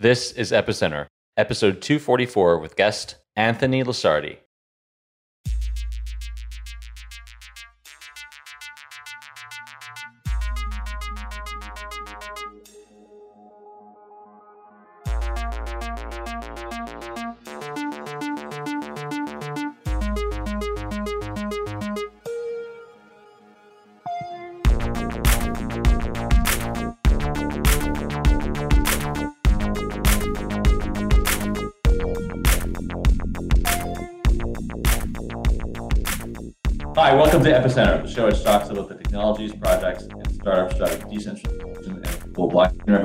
[0.00, 4.38] This is Epicenter, episode 244 with guest Anthony Lusardi.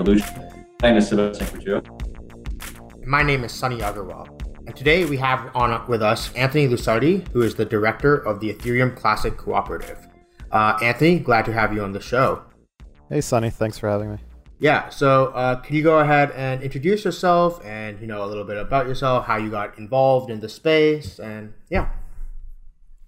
[0.03, 0.51] Revolution.
[0.81, 1.81] My name is Sebastian Couture.
[3.05, 4.27] My name is Sunny Aggarwal.
[4.67, 8.53] And today we have on with us Anthony Lusardi, who is the director of the
[8.53, 10.09] Ethereum Classic Cooperative.
[10.51, 12.43] Uh, Anthony, glad to have you on the show.
[13.07, 14.17] Hey, Sunny, thanks for having me.
[14.59, 18.43] Yeah, so uh, can you go ahead and introduce yourself and you know a little
[18.43, 21.87] bit about yourself, how you got involved in the space, and yeah.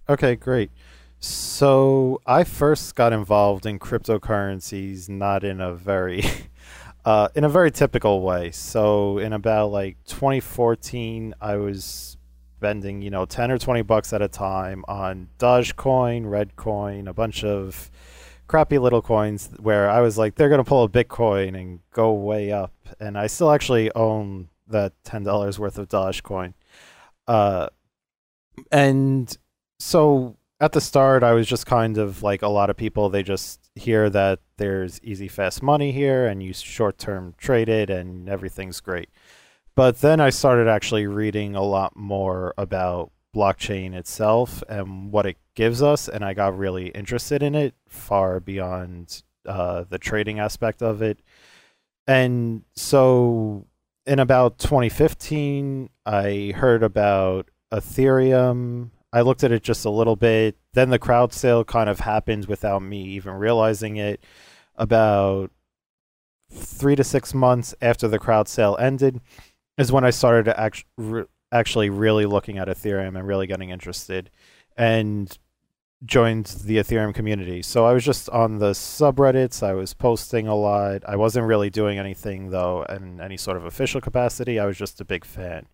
[0.08, 0.70] Okay, great.
[1.18, 6.22] So I first got involved in cryptocurrencies not in a very
[7.06, 8.50] uh, in a very typical way.
[8.50, 12.18] So in about like 2014, I was
[12.58, 17.44] spending you know 10 or 20 bucks at a time on Dogecoin, Reddcoin, a bunch
[17.44, 17.90] of
[18.48, 22.50] crappy little coins where I was like they're gonna pull a Bitcoin and go way
[22.50, 26.54] up, and I still actually own that ten dollars worth of Dogecoin.
[27.28, 27.68] Uh,
[28.72, 29.36] and
[29.78, 33.08] so at the start, I was just kind of like a lot of people.
[33.08, 37.90] They just hear that there's easy, fast money here, and you short term trade it,
[37.90, 39.10] and everything's great.
[39.74, 45.36] But then I started actually reading a lot more about blockchain itself and what it
[45.54, 50.82] gives us, and I got really interested in it far beyond uh, the trading aspect
[50.82, 51.20] of it.
[52.06, 53.66] And so
[54.06, 60.56] in about 2015, I heard about Ethereum I looked at it just a little bit.
[60.74, 64.24] Then the crowd sale kind of happened without me even realizing it.
[64.76, 65.50] About
[66.50, 69.20] three to six months after the crowd sale ended,
[69.78, 73.70] is when I started to act- re- actually really looking at Ethereum and really getting
[73.70, 74.30] interested,
[74.76, 75.36] and
[76.04, 77.62] joined the Ethereum community.
[77.62, 79.62] So I was just on the subreddits.
[79.62, 81.02] I was posting a lot.
[81.06, 84.58] I wasn't really doing anything though in any sort of official capacity.
[84.58, 85.66] I was just a big fan.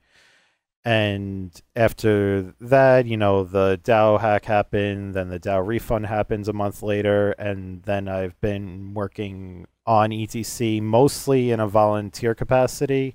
[0.85, 6.53] And after that, you know, the DAO hack happened, then the DAO refund happens a
[6.53, 13.15] month later, and then I've been working on ETC mostly in a volunteer capacity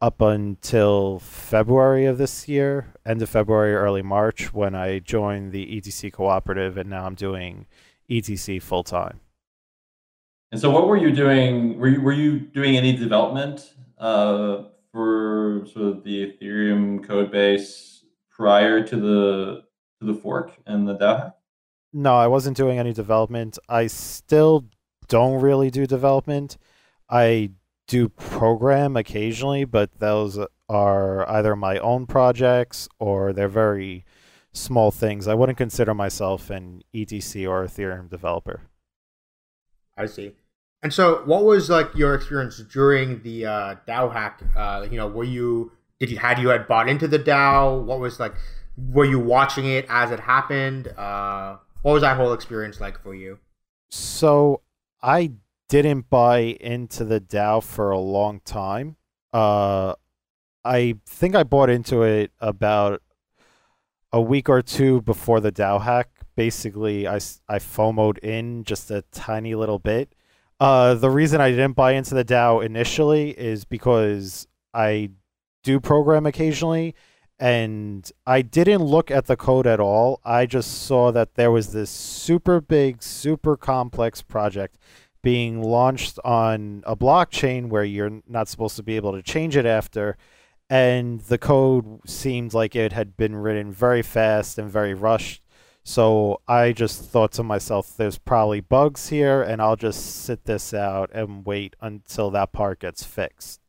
[0.00, 5.66] up until February of this year, end of February, early March, when I joined the
[5.66, 7.66] ETC cooperative, and now I'm doing
[8.08, 9.20] ETC full time.
[10.52, 11.78] And so, what were you doing?
[11.78, 18.04] Were you, were you doing any development uh, for sort of the Ethereum code base
[18.30, 19.62] prior to the
[20.00, 21.36] to the fork and the DAO hack?
[21.92, 23.58] No, I wasn't doing any development.
[23.68, 24.66] I still
[25.08, 26.56] don't really do development.
[27.08, 27.50] I
[27.88, 34.04] do program occasionally, but those are either my own projects or they're very
[34.52, 35.26] small things.
[35.26, 38.62] I wouldn't consider myself an ETC or Ethereum developer.
[39.96, 40.32] I see.
[40.82, 44.40] And so, what was like your experience during the uh, DAO hack?
[44.56, 47.82] Uh, you know, were you did you had you had bought into the DAO?
[47.82, 48.34] What was like?
[48.76, 50.88] Were you watching it as it happened?
[50.88, 53.38] Uh, what was that whole experience like for you?
[53.90, 54.62] So
[55.02, 55.32] I
[55.68, 58.96] didn't buy into the DAO for a long time.
[59.34, 59.94] Uh,
[60.64, 63.02] I think I bought into it about
[64.12, 66.08] a week or two before the DAO hack.
[66.36, 67.16] Basically, I,
[67.48, 70.14] I FOMOed in just a tiny little bit
[70.60, 75.10] uh, the reason I didn't buy into the DAO initially is because I
[75.64, 76.94] do program occasionally,
[77.38, 80.20] and I didn't look at the code at all.
[80.22, 84.76] I just saw that there was this super big, super complex project
[85.22, 89.66] being launched on a blockchain where you're not supposed to be able to change it
[89.66, 90.16] after.
[90.68, 95.39] And the code seemed like it had been written very fast and very rushed.
[95.82, 100.74] So I just thought to myself, there's probably bugs here, and I'll just sit this
[100.74, 103.60] out and wait until that part gets fixed.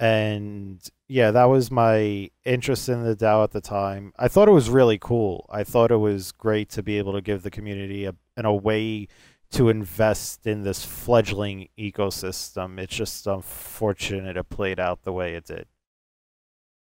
[0.00, 4.12] And yeah, that was my interest in the DAO at the time.
[4.18, 5.46] I thought it was really cool.
[5.50, 9.08] I thought it was great to be able to give the community a, a way
[9.50, 12.78] to invest in this fledgling ecosystem.
[12.78, 15.66] It's just unfortunate it played out the way it did.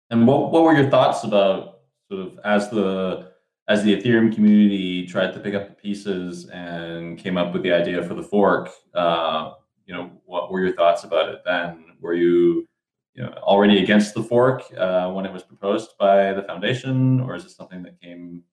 [0.09, 1.79] And what what were your thoughts about
[2.09, 3.32] sort of as the
[3.67, 7.71] as the Ethereum community tried to pick up the pieces and came up with the
[7.71, 9.53] idea for the fork, uh,
[9.85, 11.85] you know, what were your thoughts about it then?
[12.01, 12.67] Were you
[13.15, 17.35] you know, already against the fork uh, when it was proposed by the foundation, or
[17.35, 18.43] is it something that came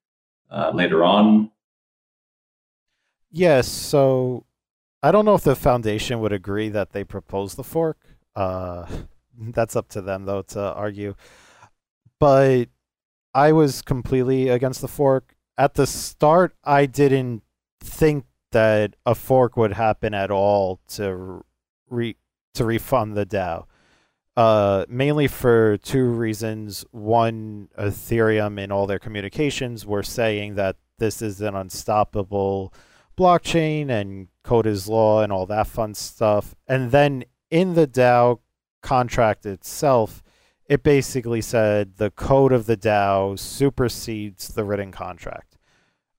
[0.51, 1.51] uh, later on?
[3.31, 3.69] Yes.
[3.69, 4.45] So
[5.03, 7.99] I don't know if the foundation would agree that they proposed the fork.
[8.37, 8.87] Uh,
[9.39, 11.15] that's up to them, though, to argue.
[12.19, 12.67] But
[13.35, 15.37] I was completely against the fork.
[15.57, 17.43] At the start, I didn't
[17.81, 21.45] think that a fork would happen at all to
[21.89, 22.17] re
[22.55, 23.67] to refund the DAO.
[24.37, 26.85] Uh, mainly for two reasons.
[26.91, 32.73] One, Ethereum in all their communications were saying that this is an unstoppable
[33.19, 36.55] blockchain and code is law and all that fun stuff.
[36.67, 38.39] And then in the DAO
[38.83, 40.23] contract itself,
[40.71, 45.59] it basically said the code of the DAO supersedes the written contract.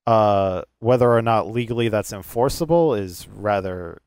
[0.06, 4.02] Uh, whether or not legally that's enforceable is rather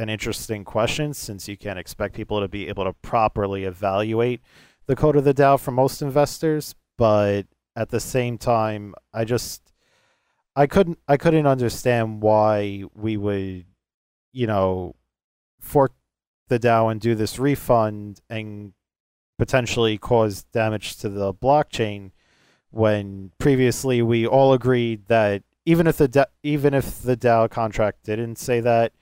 [0.00, 4.40] an interesting question since you can't expect people to be able to properly evaluate
[4.86, 6.74] the code of the DAO for most investors.
[6.98, 9.72] But at the same time, I just
[10.56, 13.66] I couldn't I couldn't understand why we would,
[14.32, 14.96] you know,
[15.60, 15.92] fork
[16.48, 18.72] the DAO and do this refund and
[19.38, 22.10] potentially cause damage to the blockchain
[22.70, 28.04] when previously we all agreed that even if the da- even if the DAO contract
[28.04, 28.92] didn't say that,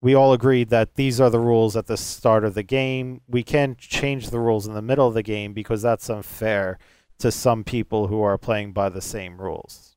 [0.00, 3.20] we all agreed that these are the rules at the start of the game.
[3.26, 6.78] We can't change the rules in the middle of the game because that's unfair
[7.18, 9.96] to some people who are playing by the same rules.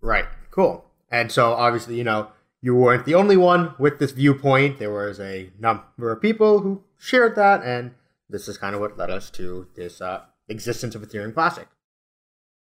[0.00, 0.26] Right.
[0.50, 0.84] Cool.
[1.10, 2.28] And so obviously, you know,
[2.60, 4.78] you weren't the only one with this viewpoint.
[4.78, 7.92] There was a number of people who shared that, and
[8.28, 11.68] this is kind of what led us to this uh, existence of Ethereum Classic.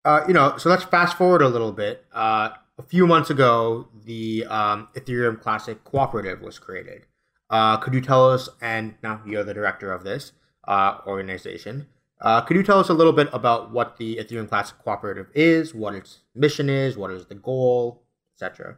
[0.03, 2.05] Uh, you know, so let's fast forward a little bit.
[2.13, 7.05] Uh, a few months ago, the um, Ethereum Classic Cooperative was created.
[7.49, 10.33] Uh, could you tell us, and now you're the director of this
[10.67, 11.87] uh, organization,
[12.21, 15.73] uh, could you tell us a little bit about what the Ethereum Classic Cooperative is,
[15.73, 18.03] what its mission is, what is the goal,
[18.35, 18.77] etc.?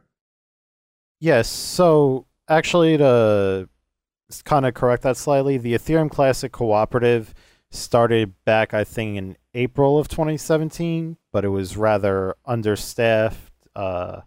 [1.19, 1.49] Yes.
[1.49, 3.69] So actually, to
[4.43, 7.33] kind of correct that slightly, the Ethereum Classic Cooperative
[7.71, 13.51] started back, I think, in April of 2017, but it was rather understaffed.
[13.75, 14.21] Uh,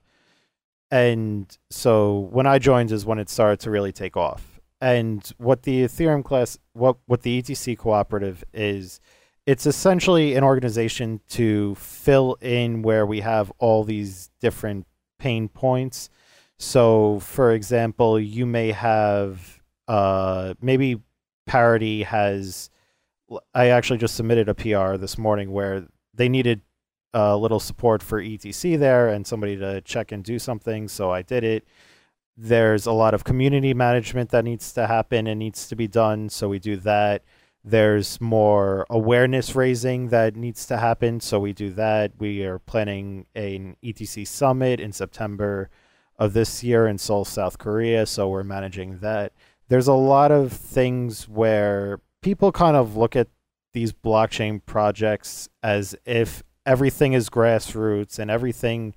[0.91, 4.61] and so when I joined is when it started to really take off.
[4.81, 9.01] And what the Ethereum class, what what the ETC cooperative is,
[9.47, 14.87] it's essentially an organization to fill in where we have all these different
[15.19, 16.09] pain points.
[16.59, 19.60] So, for example, you may have
[19.91, 21.01] uh, maybe
[21.47, 22.71] Parity has.
[23.53, 26.63] I actually just submitted a PR this morning where they needed
[27.13, 30.87] a little support for ETC there and somebody to check and do something.
[30.87, 31.67] So I did it.
[32.37, 36.29] There's a lot of community management that needs to happen and needs to be done.
[36.29, 37.25] So we do that.
[37.65, 41.19] There's more awareness raising that needs to happen.
[41.19, 42.13] So we do that.
[42.19, 45.69] We are planning an ETC summit in September
[46.17, 48.07] of this year in Seoul, South Korea.
[48.07, 49.33] So we're managing that.
[49.71, 53.29] There's a lot of things where people kind of look at
[53.73, 58.95] these blockchain projects as if everything is grassroots and everything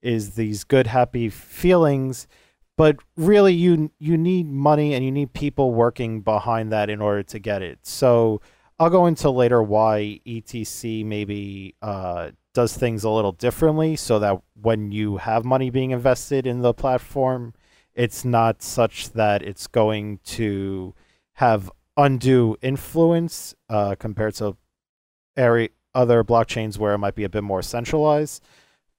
[0.00, 2.28] is these good happy feelings
[2.76, 7.22] but really you you need money and you need people working behind that in order
[7.22, 7.80] to get it.
[7.82, 8.40] So
[8.78, 14.40] i'll go into later why etc maybe uh, does things a little differently so that
[14.60, 17.54] when you have money being invested in the platform
[17.94, 20.94] it's not such that it's going to
[21.34, 24.56] have undue influence uh, compared to
[25.36, 28.42] area other blockchains where it might be a bit more centralized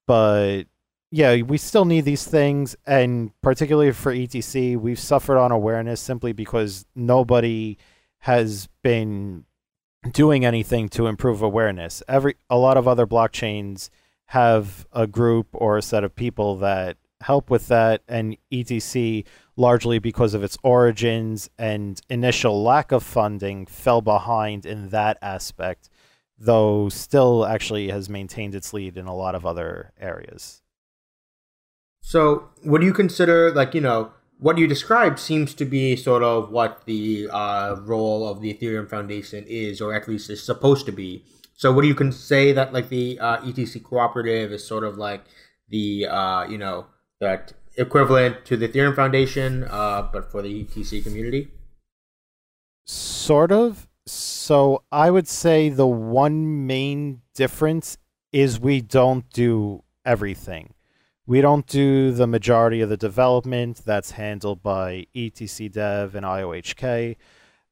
[0.06, 0.64] but
[1.12, 6.34] yeah, we still need these things, and particularly for ETC, we've suffered on awareness simply
[6.34, 7.78] because nobody
[8.20, 9.46] has been
[10.12, 12.02] doing anything to improve awareness.
[12.08, 13.90] Every a lot of other blockchains
[14.28, 19.26] have a group or a set of people that help with that, and ETC,
[19.56, 25.90] largely because of its origins and initial lack of funding, fell behind in that aspect,
[26.38, 30.62] though still actually has maintained its lead in a lot of other areas.
[32.02, 36.22] So, what do you consider, like, you know, what you described seems to be sort
[36.22, 40.86] of what the uh, role of the Ethereum Foundation is, or at least is supposed
[40.86, 41.24] to be.
[41.56, 44.98] So, what do you can say that, like, the uh, ETC cooperative is sort of
[44.98, 45.24] like
[45.70, 46.88] the, uh, you know,
[47.24, 51.50] that equivalent to the Ethereum Foundation, uh, but for the ETC community?
[52.86, 53.88] Sort of.
[54.06, 57.98] So, I would say the one main difference
[58.32, 60.74] is we don't do everything
[61.26, 67.16] we don't do the majority of the development that's handled by etc dev and iohk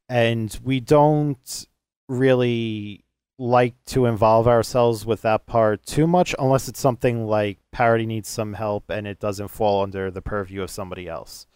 [0.08, 1.65] and we don't
[2.08, 3.03] really
[3.42, 8.30] like to involve ourselves with that part too much unless it's something like parity needs
[8.30, 11.48] some help and it doesn't fall under the purview of somebody else.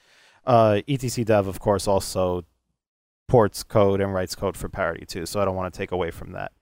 [0.48, 2.44] Uh, etc dev, of course, also
[3.27, 6.10] ports code and writes code for parity too, so I don't want to take away
[6.10, 6.54] from that.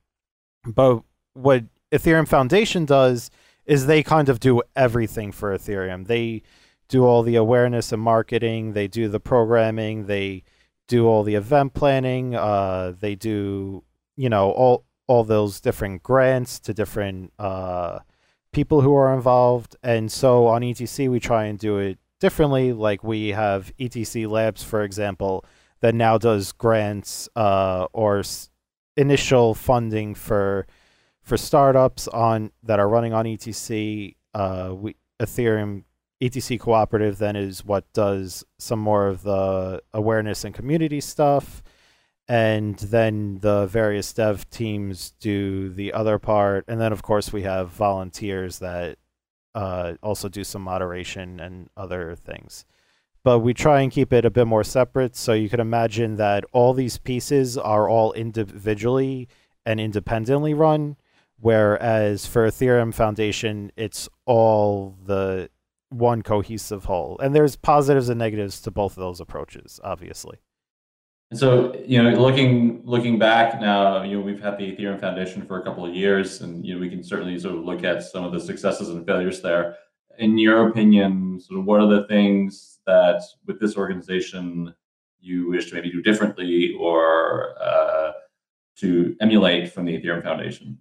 [0.65, 1.63] But what
[1.93, 3.31] Ethereum Foundation does
[3.65, 6.05] is they kind of do everything for Ethereum.
[6.05, 6.41] They
[6.89, 10.43] do all the awareness and marketing, they do the programming, they
[10.89, 13.85] do all the event planning, uh, they do
[14.17, 17.99] you know all all those different grants to different uh,
[18.51, 19.75] people who are involved.
[19.83, 22.73] And so on ETC, we try and do it differently.
[22.73, 25.43] Like we have ETC Labs, for example,
[25.81, 28.49] that now does grants uh, or s-
[28.95, 30.65] initial funding for
[31.21, 34.15] for startups on that are running on ETC.
[34.33, 35.83] Uh, we Ethereum
[36.21, 41.61] ETC Cooperative then is what does some more of the awareness and community stuff
[42.27, 46.65] and then the various dev teams do the other part.
[46.67, 48.97] And then of course we have volunteers that
[49.55, 52.65] uh, also do some moderation and other things.
[53.23, 55.15] But we try and keep it a bit more separate.
[55.15, 59.27] So you can imagine that all these pieces are all individually
[59.65, 60.97] and independently run
[61.39, 65.49] whereas for ethereum foundation it's all the
[65.89, 67.19] one cohesive whole.
[67.19, 70.39] And there's positives and negatives to both of those approaches obviously
[71.33, 75.43] and so, you know, looking looking back now, you know, we've had the Ethereum Foundation
[75.47, 78.03] for a couple of years, and you know, we can certainly sort of look at
[78.03, 79.77] some of the successes and failures there.
[80.19, 84.75] In your opinion, sort of what are the things that with this organization
[85.19, 88.11] you wish to maybe do differently or uh,
[88.75, 90.77] to emulate from the Ethereum Foundation?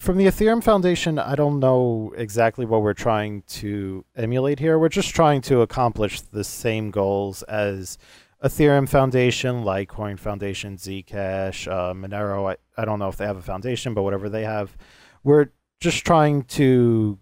[0.00, 4.78] From the Ethereum Foundation, I don't know exactly what we're trying to emulate here.
[4.78, 7.96] We're just trying to accomplish the same goals as
[8.42, 12.50] Ethereum Foundation, Litecoin Foundation, Zcash, uh, Monero.
[12.50, 14.76] I, I don't know if they have a foundation, but whatever they have,
[15.22, 17.18] we're just trying to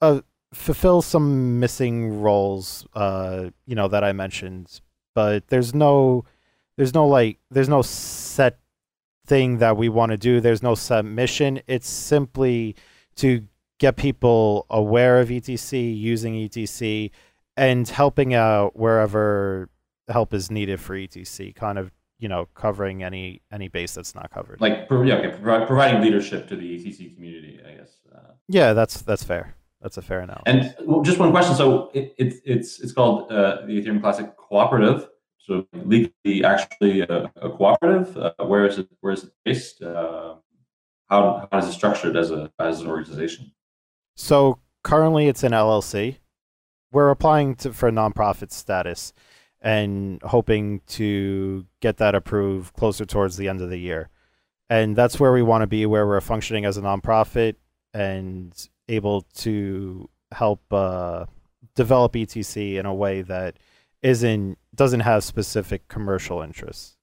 [0.00, 0.20] uh,
[0.54, 4.80] fulfill some missing roles, uh, you know, that I mentioned.
[5.14, 6.24] But there's no,
[6.76, 8.60] there's no like, there's no set
[9.26, 10.40] thing that we want to do.
[10.40, 11.60] There's no set mission.
[11.66, 12.76] It's simply
[13.16, 13.46] to
[13.78, 17.10] get people aware of ETC, using ETC,
[17.56, 19.68] and helping out wherever
[20.08, 24.30] help is needed for etc kind of you know covering any any base that's not
[24.30, 24.60] covered.
[24.60, 29.24] Like yeah okay, providing leadership to the etc community i guess uh, yeah that's that's
[29.24, 29.54] fair.
[29.80, 30.44] That's a fair analysis.
[30.46, 31.54] And well, just one question.
[31.54, 35.08] So it, it, it's it's called uh, the ethereum classic cooperative.
[35.36, 38.16] So legally actually a, a cooperative?
[38.16, 39.82] Uh, where is it where is it based?
[39.82, 40.36] Uh,
[41.10, 43.52] how, how is it structured as a as an organization?
[44.16, 46.16] So currently it's an llc
[46.94, 49.12] we're applying to, for nonprofit status
[49.60, 54.08] and hoping to get that approved closer towards the end of the year.
[54.70, 57.56] And that's where we want to be, where we're functioning as a nonprofit
[57.92, 61.26] and able to help uh,
[61.74, 63.58] develop ETC in a way that
[64.02, 66.96] isn't doesn't have specific commercial interests.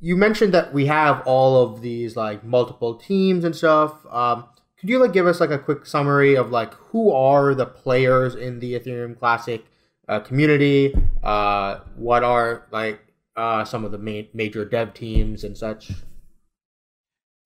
[0.00, 3.94] You mentioned that we have all of these like multiple teams and stuff.
[4.10, 4.44] Um,
[4.84, 8.34] could you like give us like a quick summary of like who are the players
[8.34, 9.64] in the Ethereum Classic
[10.08, 10.94] uh, community?
[11.22, 13.00] Uh, what are like
[13.34, 15.90] uh, some of the main major dev teams and such?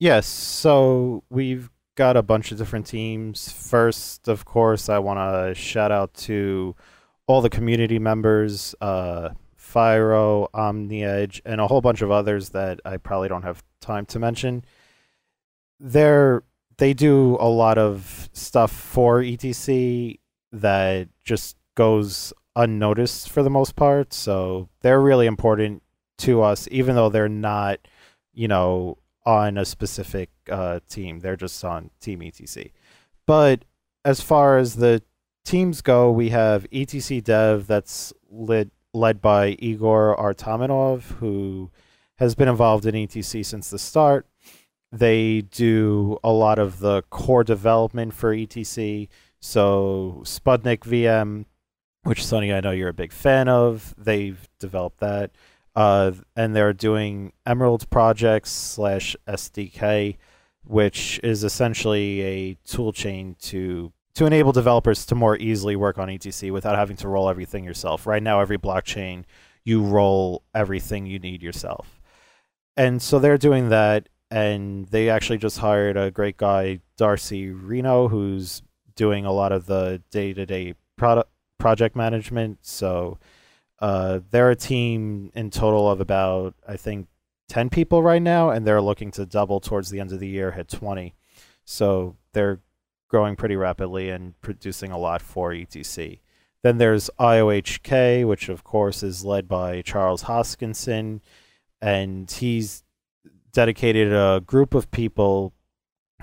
[0.01, 3.53] Yes, so we've got a bunch of different teams.
[3.53, 6.75] First, of course, I want to shout out to
[7.29, 12.97] all the community members, uh, Fyro, OmniEdge, and a whole bunch of others that I
[12.97, 14.65] probably don't have time to mention.
[15.79, 16.43] They're
[16.79, 20.15] they do a lot of stuff for etc
[20.53, 24.13] that just goes unnoticed for the most part.
[24.13, 25.83] So they're really important
[26.19, 27.79] to us even though they're not
[28.33, 31.21] you know on a specific uh, team.
[31.21, 32.71] They're just on team etc
[33.29, 33.65] but
[34.05, 35.03] as far as the
[35.45, 41.71] teams go we have etc dev that's led led by igor artamonov who
[42.17, 44.27] has been involved in etc since the start
[44.91, 49.09] they do a lot of the core development for etc
[49.41, 51.45] so sputnik vm
[52.03, 55.31] which sunny i know you're a big fan of they've developed that.
[55.77, 60.17] Uh, and they're doing emerald projects slash sdk
[60.65, 66.11] which is essentially a tool chain to to enable developers to more easily work on
[66.11, 68.05] etc without having to roll everything yourself.
[68.05, 69.25] Right now every blockchain
[69.65, 72.01] you roll everything you need yourself.
[72.77, 78.09] And so they're doing that and they actually just hired a great guy, Darcy Reno,
[78.09, 78.63] who's
[78.95, 82.59] doing a lot of the day-to-day product project management.
[82.63, 83.19] So
[83.81, 87.07] Uh, they're a team in total of about I think
[87.49, 90.51] ten people right now, and they're looking to double towards the end of the year,
[90.51, 91.15] hit twenty.
[91.65, 92.59] So they're
[93.09, 96.21] growing pretty rapidly and producing a lot for ETC.
[96.65, 101.21] Then there's IOHK, which of course is led by Charles Hoskinson,
[101.81, 102.83] and he's
[103.59, 105.53] dedicated a group of people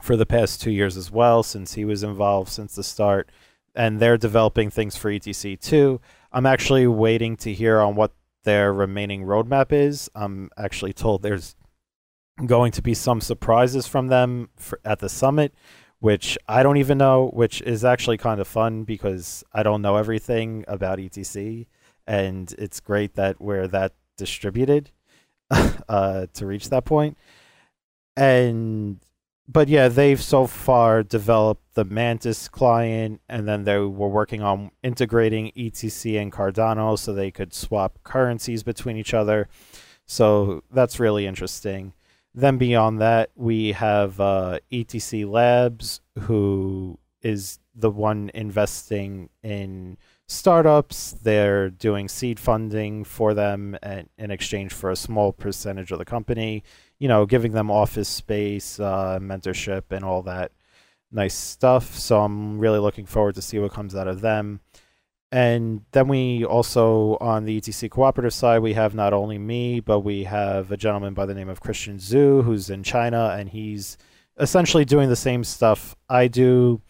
[0.01, 3.29] for the past two years as well, since he was involved since the start,
[3.75, 5.99] and they're developing things for ETC too.
[6.31, 8.13] I'm actually waiting to hear on what
[8.45, 10.09] their remaining roadmap is.
[10.15, 11.57] I'm actually told there's
[12.45, 15.53] going to be some surprises from them for, at the summit,
[15.99, 19.97] which I don't even know, which is actually kind of fun because I don't know
[19.97, 21.67] everything about ETC,
[22.07, 24.91] and it's great that we're that distributed
[25.89, 27.17] uh, to reach that point.
[28.17, 28.99] And
[29.47, 34.71] but yeah, they've so far developed the Mantis client, and then they were working on
[34.81, 39.47] integrating ETC and Cardano so they could swap currencies between each other.
[40.07, 41.93] So that's really interesting.
[42.33, 51.11] Then beyond that, we have uh, ETC Labs, who is the one investing in startups.
[51.13, 53.77] They're doing seed funding for them
[54.17, 56.63] in exchange for a small percentage of the company
[56.99, 60.51] you know, giving them office space, uh, mentorship, and all that
[61.11, 61.95] nice stuff.
[61.95, 64.61] So I'm really looking forward to see what comes out of them.
[65.31, 69.99] And then we also, on the ETC cooperative side, we have not only me, but
[69.99, 73.97] we have a gentleman by the name of Christian Zhu, who's in China, and he's
[74.39, 76.81] essentially doing the same stuff I do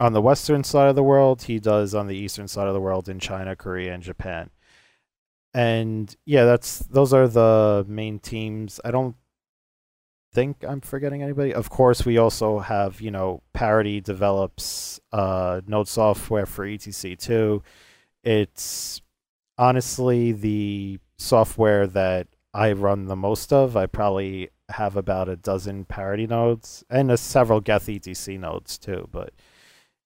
[0.00, 1.42] on the western side of the world.
[1.42, 4.50] He does on the eastern side of the world in China, Korea, and Japan.
[5.54, 8.80] And yeah, that's those are the main teams.
[8.84, 9.16] I don't
[10.32, 11.54] think I'm forgetting anybody.
[11.54, 17.62] Of course, we also have, you know, Parity develops uh, node software for ETC too.
[18.22, 19.00] It's
[19.56, 23.76] honestly the software that I run the most of.
[23.76, 29.08] I probably have about a dozen Parity nodes and a several Geth ETC nodes too.
[29.10, 29.32] But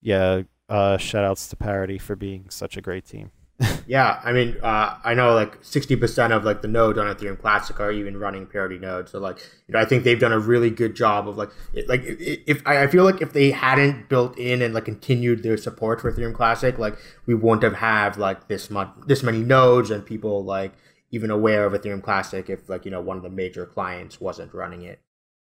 [0.02, 3.30] yeah, uh, shout outs to Parity for being such a great team
[3.86, 7.38] yeah, I mean, uh, I know like sixty percent of like the nodes on Ethereum
[7.38, 9.12] Classic are even running parity nodes.
[9.12, 11.88] So like, you know, I think they've done a really good job of like, it,
[11.88, 16.00] like if I feel like if they hadn't built in and like continued their support
[16.00, 20.04] for Ethereum Classic, like we wouldn't have had like this much, this many nodes and
[20.04, 20.72] people like
[21.10, 24.52] even aware of Ethereum Classic if like you know one of the major clients wasn't
[24.54, 25.00] running it.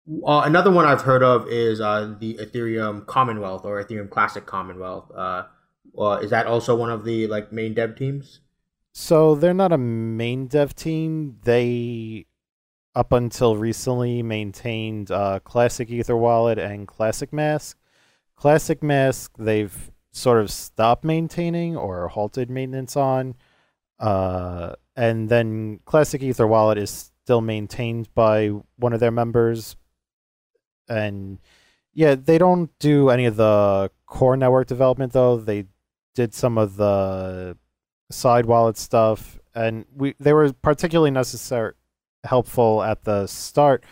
[0.05, 5.09] Uh, another one I've heard of is uh, the Ethereum Commonwealth or Ethereum Classic Commonwealth.
[5.15, 5.43] Uh,
[5.97, 8.41] uh, is that also one of the like main dev teams?
[8.93, 11.37] So they're not a main dev team.
[11.43, 12.25] They
[12.95, 17.77] up until recently maintained uh, Classic Ether Wallet and Classic Mask.
[18.35, 23.35] Classic Mask they've sort of stopped maintaining or halted maintenance on.
[23.99, 29.75] Uh, and then Classic Ether Wallet is still maintained by one of their members.
[30.89, 31.39] And
[31.93, 35.37] yeah, they don't do any of the core network development though.
[35.37, 35.65] They
[36.15, 37.57] did some of the
[38.11, 41.73] side wallet stuff, and we they were particularly necessary
[42.23, 43.83] helpful at the start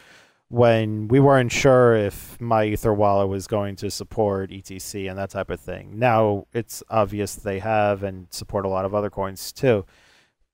[0.47, 5.29] when we weren't sure if my ether wallet was going to support etc and that
[5.29, 5.97] type of thing.
[5.97, 9.85] Now it's obvious they have and support a lot of other coins too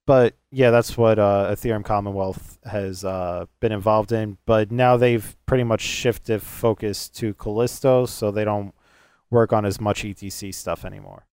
[0.08, 5.38] but yeah that's what uh, ethereum commonwealth has uh, been involved in but now they've
[5.46, 8.74] pretty much shifted focus to callisto so they don't
[9.30, 11.28] work on as much etc stuff anymore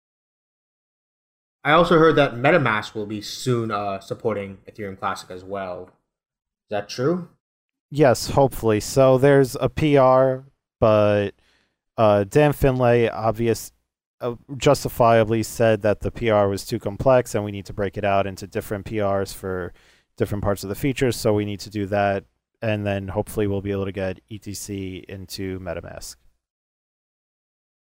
[1.62, 5.90] I also heard that MetaMask will be soon uh, supporting Ethereum Classic as well.
[5.90, 7.28] Is that true?
[7.90, 8.80] Yes, hopefully.
[8.80, 11.32] So there's a PR, but
[11.98, 13.72] uh, Dan Finlay obvious
[14.20, 18.04] uh, justifiably said that the PR was too complex and we need to break it
[18.04, 19.72] out into different PRs for
[20.16, 21.16] different parts of the features.
[21.16, 22.24] So we need to do that,
[22.60, 26.16] and then hopefully we'll be able to get ETC into MetaMask.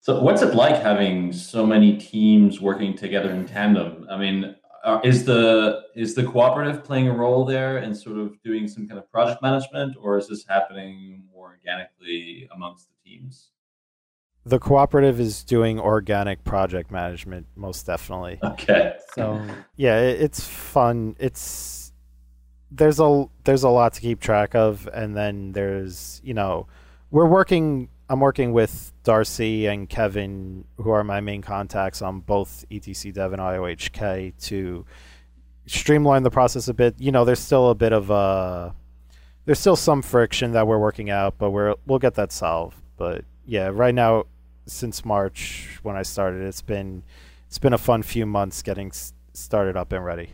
[0.01, 4.05] So, what's it like having so many teams working together in tandem?
[4.11, 8.42] I mean, uh, is the is the cooperative playing a role there and sort of
[8.42, 13.51] doing some kind of project management, or is this happening more organically amongst the teams?
[14.44, 18.40] The cooperative is doing organic project management, most definitely.
[18.42, 18.94] Okay.
[19.14, 19.44] So
[19.76, 21.16] yeah, it, it's fun.
[21.18, 21.92] It's
[22.70, 26.66] there's a there's a lot to keep track of, and then there's you know
[27.11, 32.64] we're working I'm working with Darcy and Kevin, who are my main contacts on both
[32.70, 34.85] ETC Dev and IOHK, to
[35.66, 36.94] streamline the process a bit.
[36.98, 38.74] You know, there's still a bit of a
[39.44, 42.76] there's still some friction that we're working out, but we're we'll get that solved.
[42.96, 44.24] But yeah, right now,
[44.66, 47.03] since March when I started, it's been
[47.46, 48.92] it's been a fun few months getting
[49.35, 50.31] started up and ready.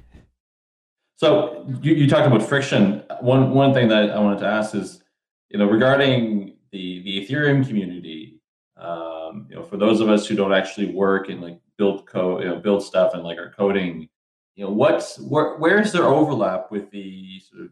[1.17, 3.03] So you, you talked about friction.
[3.21, 5.03] One one thing that I wanted to ask is,
[5.49, 8.41] you know, regarding the the Ethereum community.
[8.77, 12.43] Um, you know, for those of us who don't actually work and like build code,
[12.45, 14.09] you know, build stuff and like are coding,
[14.55, 17.71] you know, what's where where is there overlap with the sort of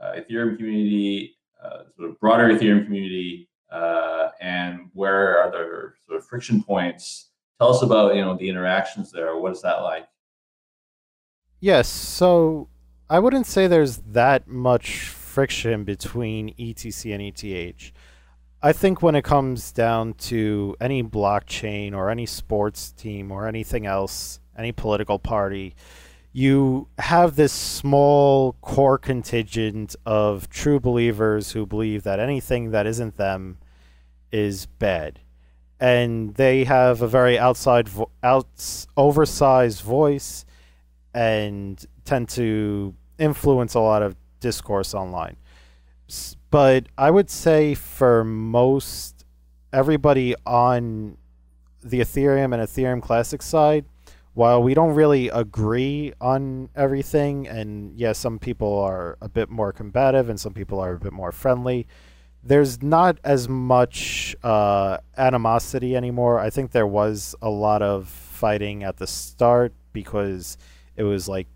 [0.00, 6.18] uh, Ethereum community, uh, sort of broader Ethereum community, uh, and where are there sort
[6.18, 7.30] of friction points?
[7.60, 9.36] Tell us about you know the interactions there.
[9.36, 10.06] What is that like?
[11.60, 12.68] Yes, so
[13.08, 17.92] I wouldn't say there's that much friction between ETC and ETH.
[18.62, 23.84] I think when it comes down to any blockchain or any sports team or anything
[23.84, 25.74] else, any political party,
[26.36, 33.16] you have this small core contingent of true believers who believe that anything that isn't
[33.16, 33.56] them
[34.32, 35.20] is bad.
[35.78, 40.44] And they have a very outside, vo- outs, oversized voice
[41.14, 45.36] and tend to influence a lot of discourse online.
[46.50, 49.24] But I would say for most
[49.72, 51.16] everybody on
[51.80, 53.84] the Ethereum and Ethereum Classic side,
[54.34, 59.72] while we don't really agree on everything, and yes, some people are a bit more
[59.72, 61.86] combative and some people are a bit more friendly,
[62.42, 66.38] there's not as much uh, animosity anymore.
[66.38, 70.58] I think there was a lot of fighting at the start because
[70.96, 71.46] it was like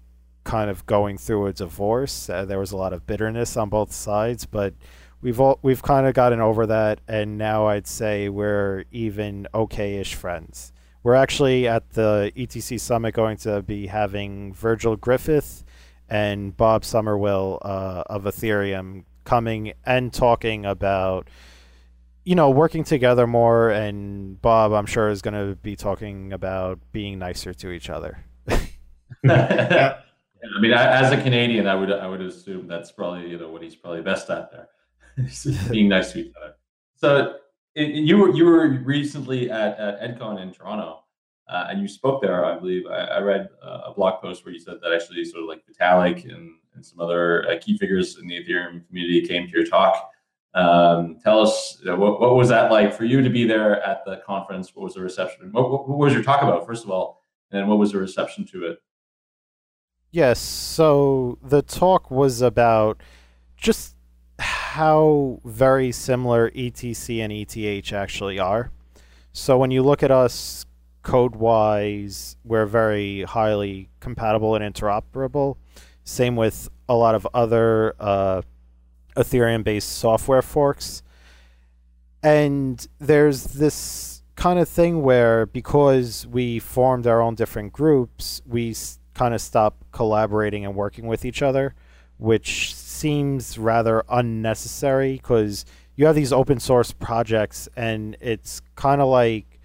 [0.44, 2.30] kind of going through a divorce.
[2.30, 4.72] Uh, there was a lot of bitterness on both sides, but
[5.20, 10.14] we've all we've kind of gotten over that, and now I'd say we're even okay-ish
[10.14, 10.72] friends.
[11.08, 15.64] We're actually at the ETC summit going to be having Virgil Griffith
[16.06, 21.28] and Bob Summerwill uh, of Ethereum coming and talking about,
[22.24, 23.70] you know, working together more.
[23.70, 28.22] And Bob, I'm sure, is going to be talking about being nicer to each other.
[29.26, 29.94] I
[30.60, 33.76] mean, as a Canadian, I would I would assume that's probably you know what he's
[33.76, 34.68] probably best at there,
[35.70, 36.56] being nice to each other.
[36.96, 37.36] So
[37.74, 41.04] you were you were recently at, at EdCon in Toronto,
[41.48, 42.44] uh, and you spoke there.
[42.44, 45.42] I believe I, I read uh, a blog post where you said that actually sort
[45.42, 49.46] of like Vitalik and, and some other uh, key figures in the Ethereum community came
[49.46, 50.10] to your talk.
[50.54, 53.82] Um, tell us you know, what, what was that like for you to be there
[53.82, 54.74] at the conference?
[54.74, 55.50] What was the reception?
[55.52, 58.46] What, what, what was your talk about first of all, and what was the reception
[58.46, 58.78] to it?
[60.10, 63.02] Yes, so the talk was about
[63.58, 63.94] just
[64.78, 68.70] how very similar ETC and ETH actually are.
[69.32, 70.66] So when you look at us
[71.02, 75.56] code wise, we're very highly compatible and interoperable.
[76.04, 78.42] Same with a lot of other uh,
[79.16, 81.02] Ethereum based software forks.
[82.22, 88.76] And there's this kind of thing where because we formed our own different groups, we
[89.14, 91.74] kind of stopped collaborating and working with each other,
[92.18, 95.64] which seems rather unnecessary because
[95.96, 99.60] you have these open source projects and it's kind of like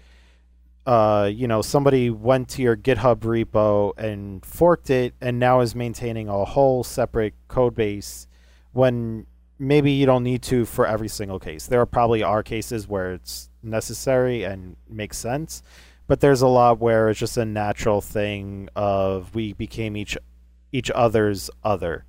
[0.86, 5.74] uh, you know somebody went to your github repo and forked it and now is
[5.74, 8.26] maintaining a whole separate code base
[8.72, 9.26] when
[9.58, 11.66] maybe you don't need to for every single case.
[11.66, 15.62] There are probably are cases where it's necessary and makes sense
[16.06, 20.16] but there's a lot where it's just a natural thing of we became each
[20.72, 22.04] each other's other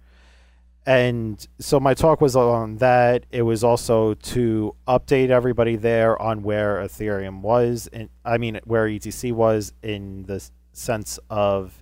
[0.86, 3.26] and so my talk was on that.
[3.32, 8.88] It was also to update everybody there on where Ethereum was, and I mean where
[8.88, 11.82] ETC was in the sense of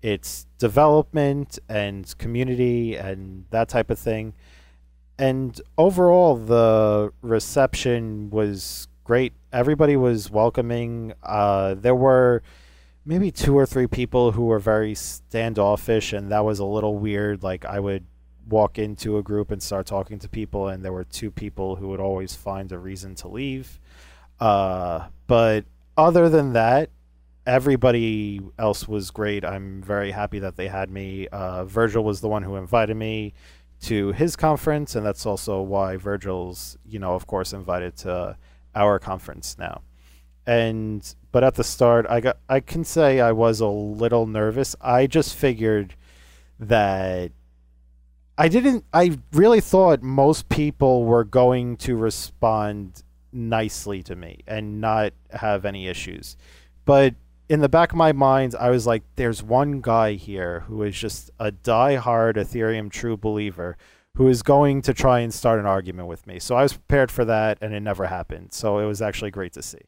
[0.00, 4.32] its development and community and that type of thing.
[5.18, 9.32] And overall, the reception was great.
[9.52, 11.12] Everybody was welcoming.
[11.22, 12.42] Uh, there were
[13.04, 17.42] maybe two or three people who were very standoffish, and that was a little weird.
[17.42, 18.06] Like I would
[18.48, 21.88] walk into a group and start talking to people, and there were two people who
[21.88, 23.78] would always find a reason to leave.
[24.40, 25.64] Uh, but
[25.96, 26.90] other than that,
[27.46, 29.44] everybody else was great.
[29.44, 31.26] I'm very happy that they had me.
[31.28, 33.32] Uh, Virgil was the one who invited me
[33.82, 38.36] to his conference, and that's also why Virgil's, you know, of course, invited to
[38.74, 39.82] our conference now.
[40.46, 44.74] And but at the start, I got I can say I was a little nervous.
[44.80, 45.94] I just figured
[46.58, 47.32] that
[48.40, 48.84] I didn't.
[48.92, 55.64] I really thought most people were going to respond nicely to me and not have
[55.64, 56.36] any issues.
[56.84, 57.16] But
[57.48, 60.96] in the back of my mind, I was like, there's one guy here who is
[60.96, 63.76] just a die-hard Ethereum true believer
[64.16, 66.38] who is going to try and start an argument with me.
[66.38, 68.52] So I was prepared for that, and it never happened.
[68.52, 69.82] So it was actually great to see.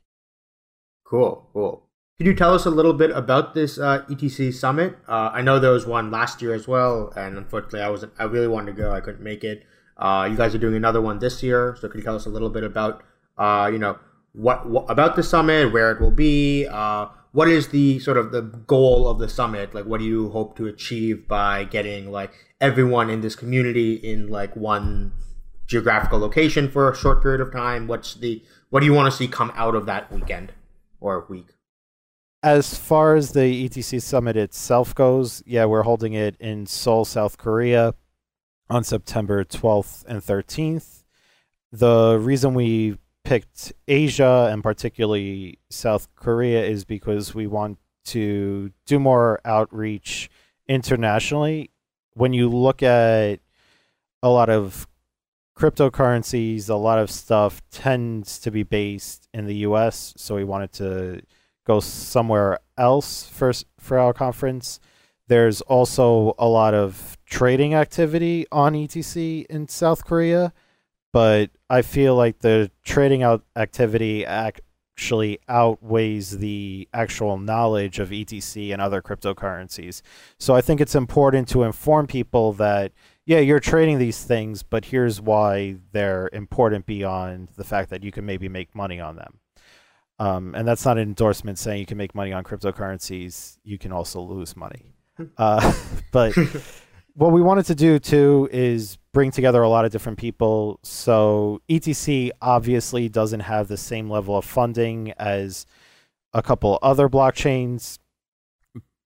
[1.04, 1.86] Cool, cool.
[2.20, 4.94] Could you tell us a little bit about this uh, ETC summit?
[5.08, 8.24] Uh, I know there was one last year as well, and unfortunately, I was I
[8.24, 9.64] really wanted to go, I couldn't make it.
[9.96, 12.28] Uh, you guys are doing another one this year, so could you tell us a
[12.28, 13.02] little bit about
[13.38, 13.98] uh, you know
[14.34, 16.66] what, what, about the summit, where it will be?
[16.66, 19.74] Uh, what is the sort of the goal of the summit?
[19.74, 24.28] Like, what do you hope to achieve by getting like everyone in this community in
[24.28, 25.12] like one
[25.66, 27.86] geographical location for a short period of time?
[27.86, 30.52] What's the what do you want to see come out of that weekend
[31.00, 31.46] or week?
[32.42, 37.36] As far as the ETC summit itself goes, yeah, we're holding it in Seoul, South
[37.36, 37.94] Korea
[38.70, 41.04] on September 12th and 13th.
[41.70, 47.76] The reason we picked Asia and particularly South Korea is because we want
[48.06, 50.30] to do more outreach
[50.66, 51.70] internationally.
[52.14, 53.40] When you look at
[54.22, 54.88] a lot of
[55.58, 60.72] cryptocurrencies, a lot of stuff tends to be based in the US, so we wanted
[60.72, 61.20] to
[61.64, 64.80] go somewhere else for for our conference.
[65.28, 70.52] There's also a lot of trading activity on ETC in South Korea,
[71.12, 78.72] but I feel like the trading out activity actually outweighs the actual knowledge of ETC
[78.72, 80.02] and other cryptocurrencies.
[80.38, 82.92] So I think it's important to inform people that
[83.30, 88.10] yeah, you're trading these things, but here's why they're important beyond the fact that you
[88.10, 89.38] can maybe make money on them.
[90.20, 93.56] Um, and that's not an endorsement saying you can make money on cryptocurrencies.
[93.64, 94.94] You can also lose money.
[95.36, 95.74] Uh,
[96.12, 96.34] but
[97.12, 100.80] what we wanted to do too is bring together a lot of different people.
[100.82, 105.66] So ETC obviously doesn't have the same level of funding as
[106.32, 107.98] a couple other blockchains,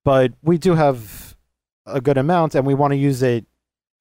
[0.05, 1.37] but we do have
[1.85, 3.45] a good amount, and we want to use it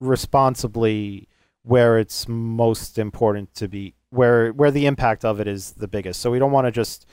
[0.00, 1.26] responsibly
[1.62, 6.20] where it's most important to be where where the impact of it is the biggest.
[6.20, 7.06] So we don't want to just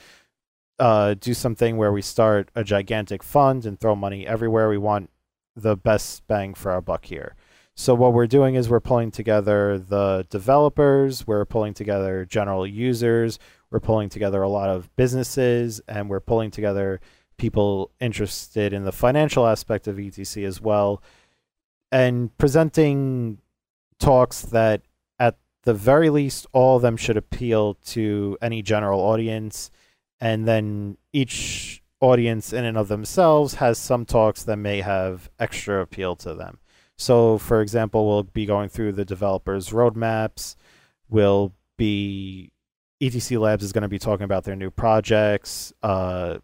[0.79, 4.69] uh, do something where we start a gigantic fund and throw money everywhere.
[4.69, 5.09] We want
[5.55, 7.35] the best bang for our buck here.
[7.75, 13.39] So what we're doing is we're pulling together the developers, we're pulling together general users,
[13.69, 16.99] we're pulling together a lot of businesses, and we're pulling together
[17.37, 21.01] people interested in the financial aspect of ETC as well,
[21.91, 23.39] and presenting
[23.99, 24.81] talks that at
[25.63, 29.71] the very least all of them should appeal to any general audience,
[30.19, 35.81] and then each audience in and of themselves has some talks that may have extra
[35.81, 36.57] appeal to them.
[36.97, 40.55] So, for example, we'll be going through the developers' roadmaps.
[41.09, 42.51] We'll be
[43.01, 45.73] ETC Labs is going to be talking about their new projects.
[45.81, 46.37] Uh,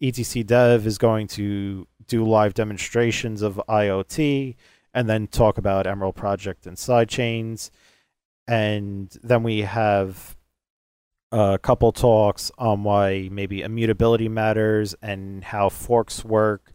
[0.00, 4.54] ETC Dev is going to do live demonstrations of IoT
[4.94, 7.70] and then talk about Emerald Project and sidechains.
[8.48, 10.36] And then we have
[11.32, 16.72] a couple talks on why maybe immutability matters and how forks work.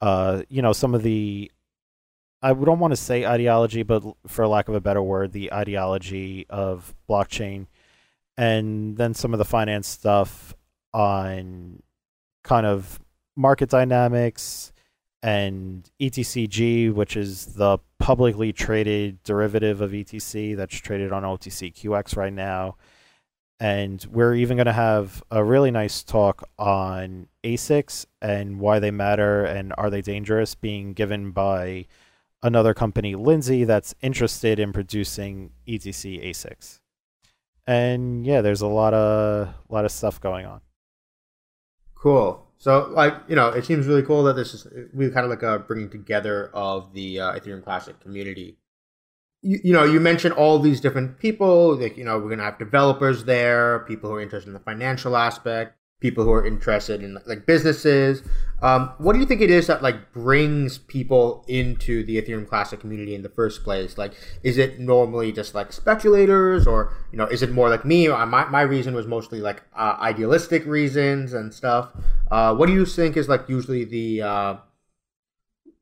[0.00, 1.50] Uh, you know, some of the
[2.42, 6.46] I don't want to say ideology, but for lack of a better word, the ideology
[6.48, 7.66] of blockchain,
[8.38, 10.54] and then some of the finance stuff
[10.94, 11.82] on
[12.42, 12.98] kind of
[13.36, 14.72] market dynamics
[15.22, 22.32] and ETCG, which is the publicly traded derivative of ETC that's traded on OTCQX right
[22.32, 22.76] now.
[23.58, 28.90] And we're even going to have a really nice talk on ASICs and why they
[28.90, 31.86] matter and are they dangerous, being given by
[32.42, 36.80] another company, Linzhi, that's interested in producing ETC ASICs.
[37.66, 40.60] And yeah, there's a lot of lot of stuff going on.
[41.94, 42.49] Cool.
[42.60, 45.42] So, like, you know, it seems really cool that this is we kind of like
[45.42, 48.58] a bringing together of the uh, Ethereum Classic community.
[49.40, 51.76] You, you know, you mentioned all these different people.
[51.76, 55.16] Like, you know, we're gonna have developers there, people who are interested in the financial
[55.16, 58.22] aspect, people who are interested in like businesses.
[58.62, 62.78] Um, what do you think it is that like brings people into the Ethereum Classic
[62.78, 63.96] community in the first place?
[63.96, 68.08] Like, is it normally just like speculators, or you know, is it more like me?
[68.08, 71.90] My my reason was mostly like uh, idealistic reasons and stuff.
[72.30, 74.56] Uh, what do you think is like usually the uh,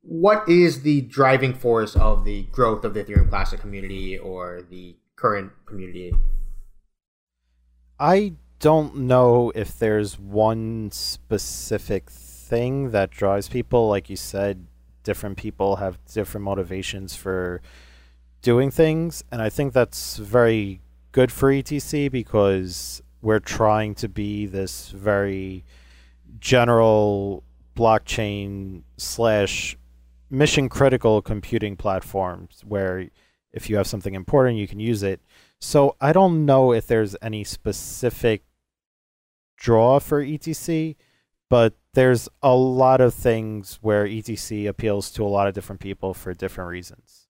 [0.01, 4.95] what is the driving force of the growth of the Ethereum Classic community or the
[5.15, 6.13] current community?
[7.99, 13.87] I don't know if there's one specific thing that drives people.
[13.87, 14.67] Like you said,
[15.03, 17.61] different people have different motivations for
[18.41, 19.23] doing things.
[19.31, 25.63] And I think that's very good for ETC because we're trying to be this very
[26.39, 27.43] general
[27.75, 29.77] blockchain slash
[30.29, 33.09] mission critical computing platforms where
[33.51, 35.19] if you have something important, you can use it.
[35.59, 38.43] So I don't know if there's any specific
[39.59, 40.95] draw for ETC,
[41.49, 46.13] but there's a lot of things where etc appeals to a lot of different people
[46.13, 47.27] for different reasons.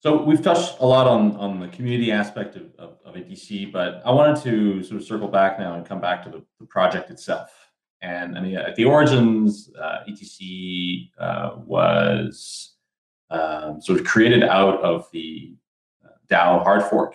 [0.00, 4.02] So we've touched a lot on, on the community aspect of, of, of etc but
[4.04, 7.10] i wanted to sort of circle back now and come back to the, the project
[7.10, 7.50] itself.
[8.00, 12.74] And i mean at the origins uh, etc uh, was
[13.30, 15.54] um, sort of created out of the
[16.04, 17.14] uh, dao hard fork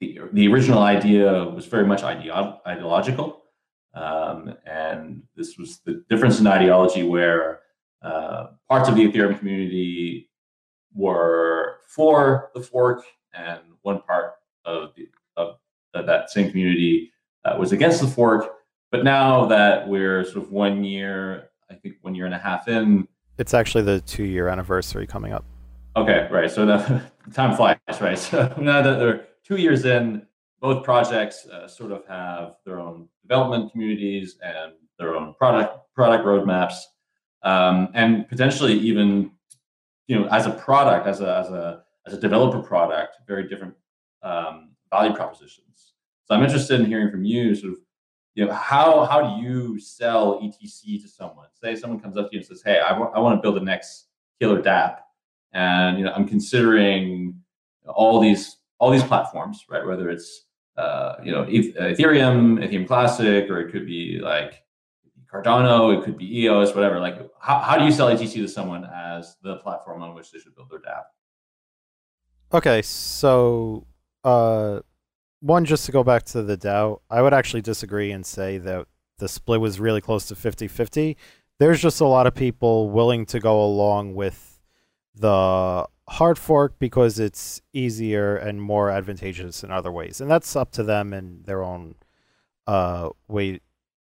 [0.00, 3.42] the, the original idea was very much ideo- ideological
[3.96, 7.60] um, and this was the difference in ideology where
[8.02, 10.30] uh, parts of the Ethereum community
[10.94, 14.34] were for the fork, and one part
[14.66, 15.56] of, the, of
[15.94, 17.10] that same community
[17.46, 18.52] uh, was against the fork.
[18.92, 22.68] But now that we're sort of one year, I think one year and a half
[22.68, 25.44] in, it's actually the two year anniversary coming up.
[25.96, 26.50] Okay, right.
[26.50, 28.18] So the time flies, right?
[28.18, 30.26] So now that they're two years in,
[30.60, 36.24] both projects uh, sort of have their own development communities and their own product product
[36.24, 36.74] roadmaps,
[37.42, 39.30] um, and potentially even
[40.08, 43.74] you know as a product, as a as a as a developer product, very different
[44.22, 45.92] um, value propositions.
[46.24, 47.78] So I'm interested in hearing from you, sort of,
[48.34, 51.48] you know, how how do you sell ETC to someone?
[51.52, 53.56] Say someone comes up to you and says, "Hey, I, w- I want to build
[53.56, 54.06] the next
[54.40, 54.98] killer DApp,
[55.52, 57.40] and you know, I'm considering
[57.86, 59.86] all these all these platforms, right?
[59.86, 64.62] Whether it's uh, you know, Ethereum, Ethereum Classic, or it could be like
[65.32, 67.00] Cardano, it could be EOS, whatever.
[67.00, 70.38] Like, how, how do you sell ETC to someone as the platform on which they
[70.38, 71.04] should build their DApp?
[72.52, 73.86] Okay, so
[74.22, 74.80] uh,
[75.40, 78.86] one, just to go back to the DAO, I would actually disagree and say that
[79.18, 81.16] the split was really close to 50 50.
[81.58, 84.60] There's just a lot of people willing to go along with
[85.14, 90.70] the hard fork because it's easier and more advantageous in other ways, and that's up
[90.72, 91.94] to them and their own
[92.66, 93.60] uh, way.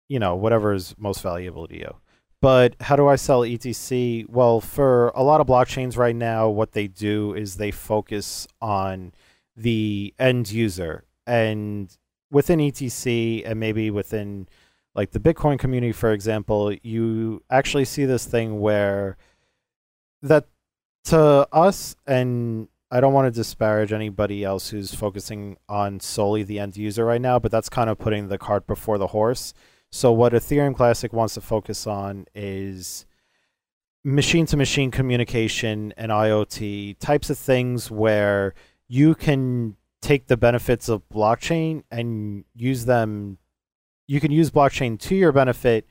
[0.07, 1.95] You know, whatever is most valuable to you.
[2.41, 4.29] But how do I sell ETC?
[4.29, 9.12] Well, for a lot of blockchains right now, what they do is they focus on
[9.55, 11.03] the end user.
[11.27, 11.95] And
[12.31, 14.47] within ETC and maybe within
[14.95, 19.17] like the Bitcoin community, for example, you actually see this thing where
[20.21, 20.45] that
[21.05, 26.59] to us, and I don't want to disparage anybody else who's focusing on solely the
[26.59, 29.53] end user right now, but that's kind of putting the cart before the horse.
[29.91, 33.05] So, what Ethereum Classic wants to focus on is
[34.03, 38.53] machine to machine communication and IoT types of things where
[38.88, 43.38] you can take the benefits of blockchain and use them.
[44.07, 45.88] You can use blockchain to your benefit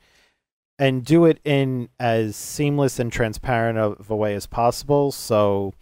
[0.79, 5.11] and do it in as seamless and transparent of a way as possible.
[5.11, 5.73] So,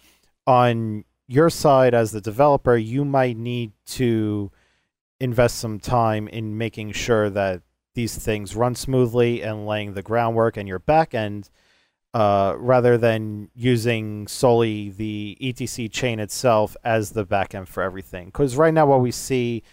[0.47, 4.51] on your side as the developer, you might need to
[5.19, 7.61] invest some time in making sure that
[7.93, 11.49] these things run smoothly and laying the groundwork and your backend,
[12.13, 18.27] uh, rather than using solely the ETC chain itself as the backend for everything.
[18.27, 19.63] Because right now, what we see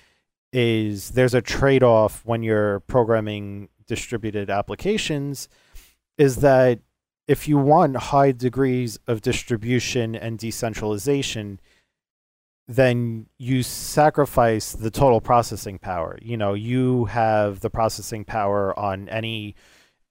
[0.52, 5.48] is there's a trade off when you're programming distributed applications
[6.18, 6.80] is that
[7.26, 11.60] if you want high degrees of distribution and decentralization,
[12.68, 16.18] then you sacrifice the total processing power.
[16.22, 19.54] You know, you have the processing power on any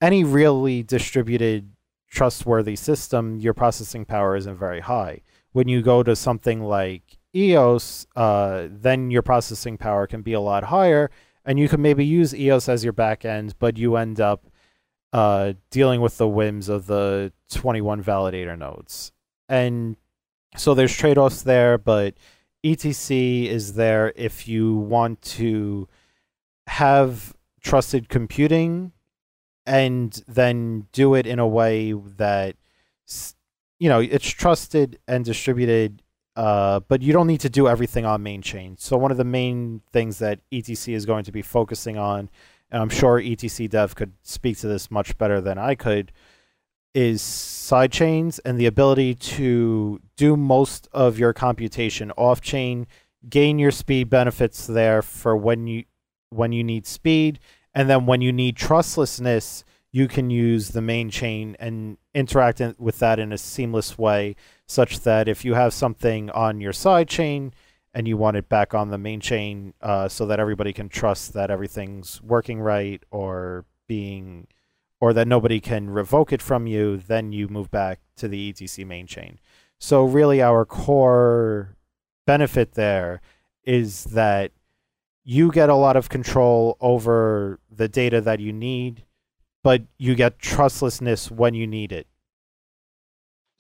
[0.02, 1.72] any really distributed
[2.14, 5.22] trustworthy system, your processing power isn't very high.
[5.52, 10.40] When you go to something like EOS, uh, then your processing power can be a
[10.40, 11.10] lot higher,
[11.46, 14.46] and you can maybe use EOS as your backend, but you end up
[15.12, 19.12] uh, dealing with the whims of the 21 validator nodes.
[19.50, 19.98] And
[20.56, 22.16] so there's trade offs there, but
[22.64, 25.88] ETC is there if you want to
[26.68, 28.92] have trusted computing
[29.66, 32.56] and then do it in a way that
[33.80, 36.03] you know it's trusted and distributed
[36.36, 38.76] uh, but you don't need to do everything on main chain.
[38.80, 42.30] So one of the main things that ETC is going to be focusing on,
[42.72, 46.12] and I'm sure ETC Dev could speak to this much better than I could,
[46.96, 52.88] is side chains and the ability to do most of your computation off chain,
[53.30, 55.86] gain your speed benefits there for when you
[56.30, 57.40] when you need speed,
[57.76, 62.98] and then when you need trustlessness, you can use the main chain and interact with
[62.98, 64.36] that in a seamless way
[64.68, 67.54] such that if you have something on your side chain
[67.94, 71.34] and you want it back on the main chain uh, so that everybody can trust
[71.34, 74.48] that everything's working right or being
[75.00, 78.86] or that nobody can revoke it from you then you move back to the etc
[78.86, 79.40] main chain
[79.78, 81.76] so really our core
[82.26, 83.22] benefit there
[83.64, 84.52] is that
[85.26, 89.04] you get a lot of control over the data that you need
[89.64, 92.06] but you get trustlessness when you need it.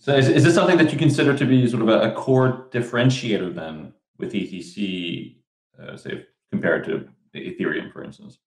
[0.04, 2.68] So is, is this something that you consider to be sort of a, a core
[2.72, 5.38] differentiator then with ETC,
[5.82, 8.38] uh, say compared to Ethereum, for instance?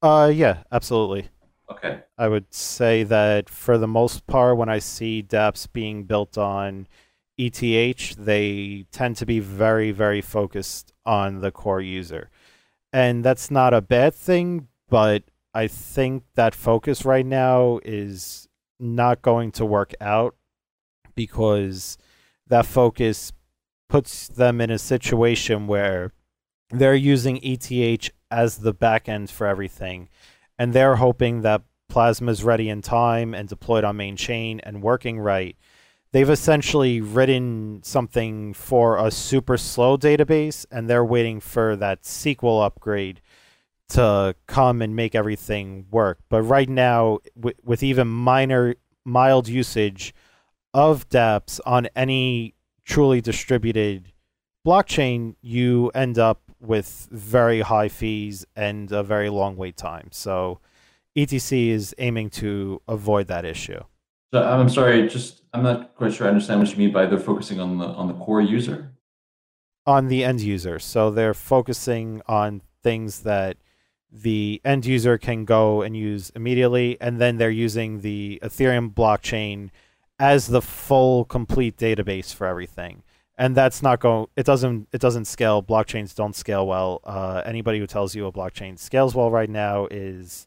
[0.00, 1.28] Uh, yeah, absolutely.
[1.70, 2.00] Okay.
[2.16, 6.88] I would say that for the most part, when I see dApps being built on
[7.36, 12.30] ETH, they tend to be very, very focused on the core user.
[12.90, 18.48] And that's not a bad thing, but I think that focus right now is
[18.80, 20.34] not going to work out
[21.14, 21.98] because
[22.46, 23.32] that focus
[23.88, 26.12] puts them in a situation where
[26.70, 30.08] they're using ETH as the back end for everything.
[30.58, 34.82] And they're hoping that Plasma is ready in time and deployed on main chain and
[34.82, 35.56] working right
[36.14, 42.64] they've essentially written something for a super slow database and they're waiting for that SQL
[42.64, 43.20] upgrade
[43.88, 46.20] to come and make everything work.
[46.28, 47.18] But right now,
[47.64, 50.14] with even minor, mild usage
[50.74, 52.54] of dApps on any
[52.84, 54.12] truly distributed
[54.66, 60.08] blockchain, you end up with very high fees and a very long wait time.
[60.10, 60.60] So
[61.16, 63.80] ETC is aiming to avoid that issue.
[64.32, 67.18] So I'm sorry, just I'm not quite sure I understand what you mean by they're
[67.18, 68.90] focusing on the on the core user.
[69.86, 70.78] On the end user.
[70.78, 73.58] So they're focusing on things that
[74.10, 79.70] the end user can go and use immediately, and then they're using the Ethereum blockchain
[80.18, 83.02] as the full complete database for everything.
[83.36, 84.26] And that's not going.
[84.36, 84.88] It doesn't.
[84.92, 85.60] It doesn't scale.
[85.60, 87.00] Blockchains don't scale well.
[87.02, 90.46] Uh, anybody who tells you a blockchain scales well right now is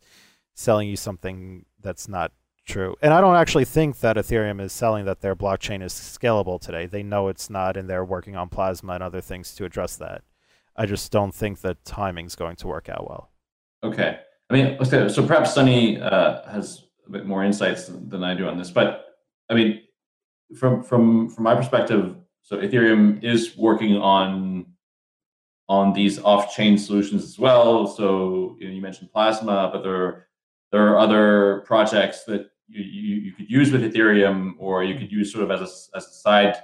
[0.53, 2.31] selling you something that's not
[2.65, 2.95] true.
[3.01, 6.85] And I don't actually think that Ethereum is selling that their blockchain is scalable today.
[6.85, 10.23] They know it's not, and they're working on Plasma and other things to address that.
[10.75, 13.31] I just don't think that timing's going to work out well.
[13.83, 14.19] Okay.
[14.49, 18.57] I mean, so perhaps Sunny uh, has a bit more insights than I do on
[18.57, 19.06] this, but
[19.49, 19.81] I mean,
[20.57, 24.65] from from from my perspective, so Ethereum is working on
[25.69, 27.87] on these off-chain solutions as well.
[27.87, 30.27] So you, know, you mentioned Plasma, but there
[30.71, 35.11] there are other projects that you, you, you, could use with Ethereum, or you could
[35.11, 36.55] use sort of as a, as a side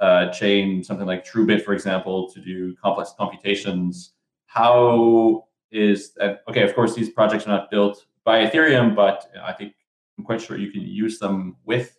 [0.00, 4.12] uh, chain, something like TrueBit, for example, to do complex computations.
[4.46, 6.42] How is that?
[6.48, 9.74] Okay, of course, these projects are not built by Ethereum, but I think
[10.18, 11.98] I'm quite sure you can use them with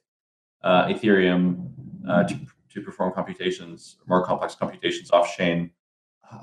[0.63, 1.69] uh, Ethereum
[2.07, 2.39] uh, to,
[2.73, 5.71] to perform computations, more complex computations off chain.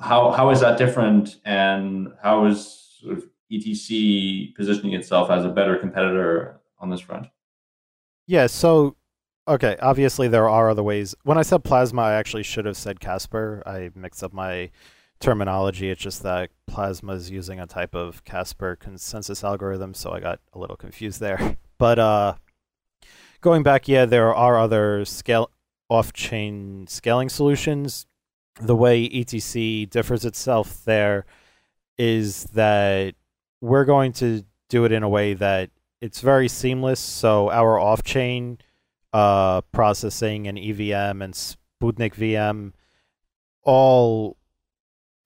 [0.00, 5.48] How, how is that different, and how is sort of ETC positioning itself as a
[5.48, 7.26] better competitor on this front?
[8.26, 8.96] Yeah, so
[9.46, 11.14] okay, obviously there are other ways.
[11.24, 13.62] When I said plasma, I actually should have said Casper.
[13.66, 14.70] I mixed up my
[15.20, 15.90] terminology.
[15.90, 20.40] It's just that plasma is using a type of Casper consensus algorithm, so I got
[20.52, 21.56] a little confused there.
[21.76, 22.34] But uh
[23.44, 25.50] going back, yeah, there are other scale
[25.90, 28.06] off-chain scaling solutions.
[28.58, 31.26] The way ETC differs itself there
[31.98, 33.14] is that
[33.60, 35.70] we're going to do it in a way that
[36.00, 36.98] it's very seamless.
[36.98, 38.58] So our off-chain
[39.12, 42.72] uh, processing and EVM and Sputnik VM
[43.62, 44.38] all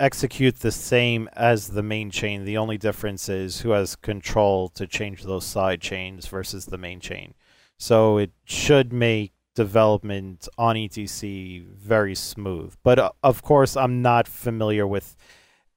[0.00, 2.44] execute the same as the main chain.
[2.44, 6.98] The only difference is who has control to change those side chains versus the main
[6.98, 7.34] chain.
[7.78, 12.74] So it should make development on ETC very smooth.
[12.82, 15.16] But uh, of course, I'm not familiar with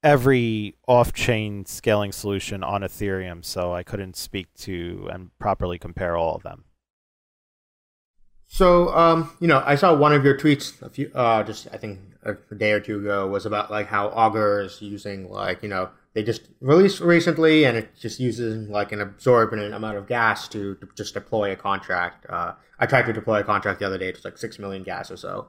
[0.04, 6.36] every off-chain scaling solution on Ethereum, so I couldn't speak to and properly compare all
[6.36, 6.66] of them.
[8.47, 11.78] So, um, you know, I saw one of your tweets a few, uh, just I
[11.78, 15.70] think a day or two ago was about like how Augur is using like you
[15.70, 20.47] know they just released recently and it just uses like an absorbent amount of gas
[20.49, 22.26] to, to just deploy a contract.
[22.30, 24.84] Uh, I tried to deploy a contract the other day; it was like six million
[24.84, 25.47] gas or so.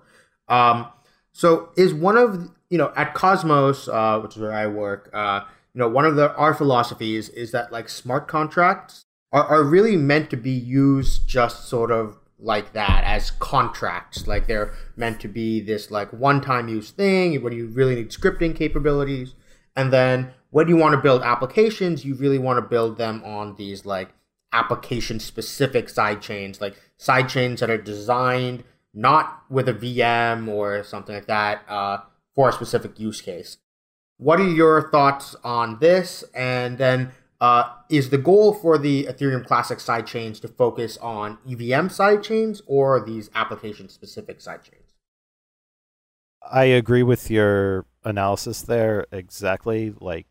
[0.48, 0.86] Um,
[1.32, 5.40] so is one of you know at Cosmos, uh, which is where I work, uh,
[5.74, 9.96] you know one of the our philosophies is that like smart contracts are, are really
[9.96, 14.26] meant to be used just sort of like that as contracts.
[14.26, 18.10] Like they're meant to be this like one time use thing when you really need
[18.10, 19.34] scripting capabilities.
[19.74, 23.57] And then when you want to build applications, you really want to build them on
[23.57, 24.11] these like
[24.53, 28.62] application specific side chains, like side chains that are designed
[28.94, 31.98] not with a VM or something like that uh,
[32.34, 33.57] for a specific use case.
[34.18, 36.22] What are your thoughts on this?
[36.34, 41.88] And then, uh, is the goal for the Ethereum Classic sidechains to focus on EVM
[41.88, 44.92] sidechains or these application specific sidechains?
[46.48, 50.26] I agree with your analysis there exactly, like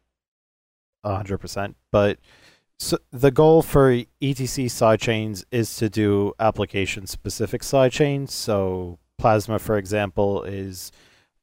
[1.05, 1.75] 100%.
[1.91, 2.19] But
[2.81, 8.31] So the goal for ETC sidechains is to do application specific sidechains.
[8.31, 10.91] So Plasma, for example, is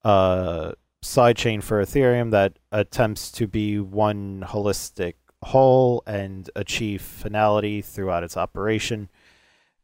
[0.03, 8.25] a sidechain for Ethereum that attempts to be one holistic whole and achieve finality throughout
[8.25, 9.09] its operation.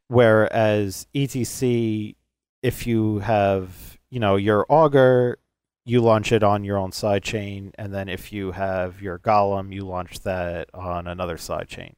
[0.09, 2.17] Whereas ETC,
[2.65, 5.39] if you have, you know, your Augur,
[5.85, 9.87] you launch it on your own sidechain, and then if you have your Golem, you
[9.87, 11.93] launch that on another sidechain.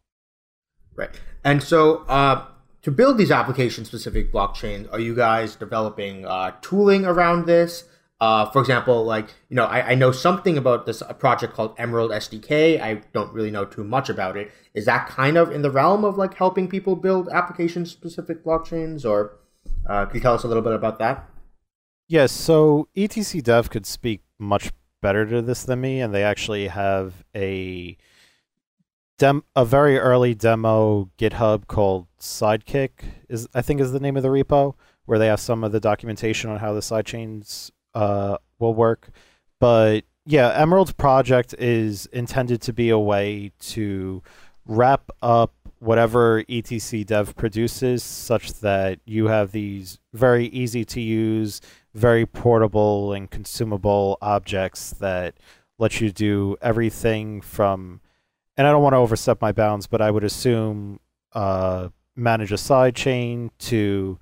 [0.97, 1.11] Right.
[1.45, 2.47] And so, uh,
[2.83, 7.85] to build these application-specific blockchains, are you guys developing uh, tooling around this?
[8.19, 12.11] Uh, for example, like you know, I, I know something about this project called Emerald
[12.11, 12.81] SDK.
[12.81, 14.51] I don't really know too much about it.
[14.73, 19.37] Is that kind of in the realm of like helping people build application-specific blockchains, or
[19.87, 21.29] uh, can you tell us a little bit about that?
[22.09, 24.71] Yes, so ETC Dev could speak much
[25.03, 27.97] better to this than me, and they actually have a
[29.19, 32.91] dem- a very early demo GitHub called Sidekick
[33.29, 34.75] is I think is the name of the repo
[35.07, 39.09] where they have some of the documentation on how the sidechains uh, will work.
[39.61, 44.23] But yeah, Emerald's project is intended to be a way to
[44.67, 51.61] wrap up whatever etc dev produces such that you have these very easy to use
[51.97, 55.35] very portable and consumable objects that
[55.79, 58.01] let you do everything from
[58.57, 61.01] and i don't want to overstep my bounds but i would assume
[61.33, 64.19] uh, manage a side chain to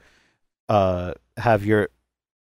[0.69, 1.89] uh, have your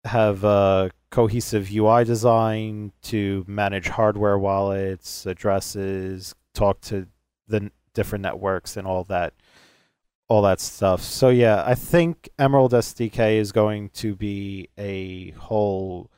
[0.05, 7.07] have a cohesive ui design to manage hardware wallets addresses talk to
[7.49, 9.35] the different networks and all that
[10.29, 11.03] all that stuff.
[11.03, 16.11] So yeah, I think Emerald SDK is going to be a whole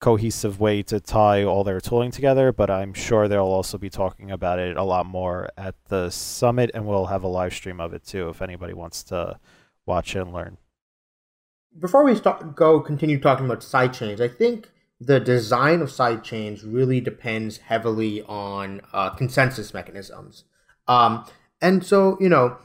[0.00, 4.30] cohesive way to tie all their tooling together, but I'm sure they'll also be talking
[4.30, 7.92] about it a lot more at the summit and we'll have a live stream of
[7.92, 9.38] it too if anybody wants to
[9.84, 10.56] watch and learn.
[11.78, 14.70] Before we start, go continue talking about sidechains, I think
[15.00, 20.44] the design of sidechains really depends heavily on uh, consensus mechanisms.
[20.88, 21.24] Um,
[21.60, 22.56] and so, you know,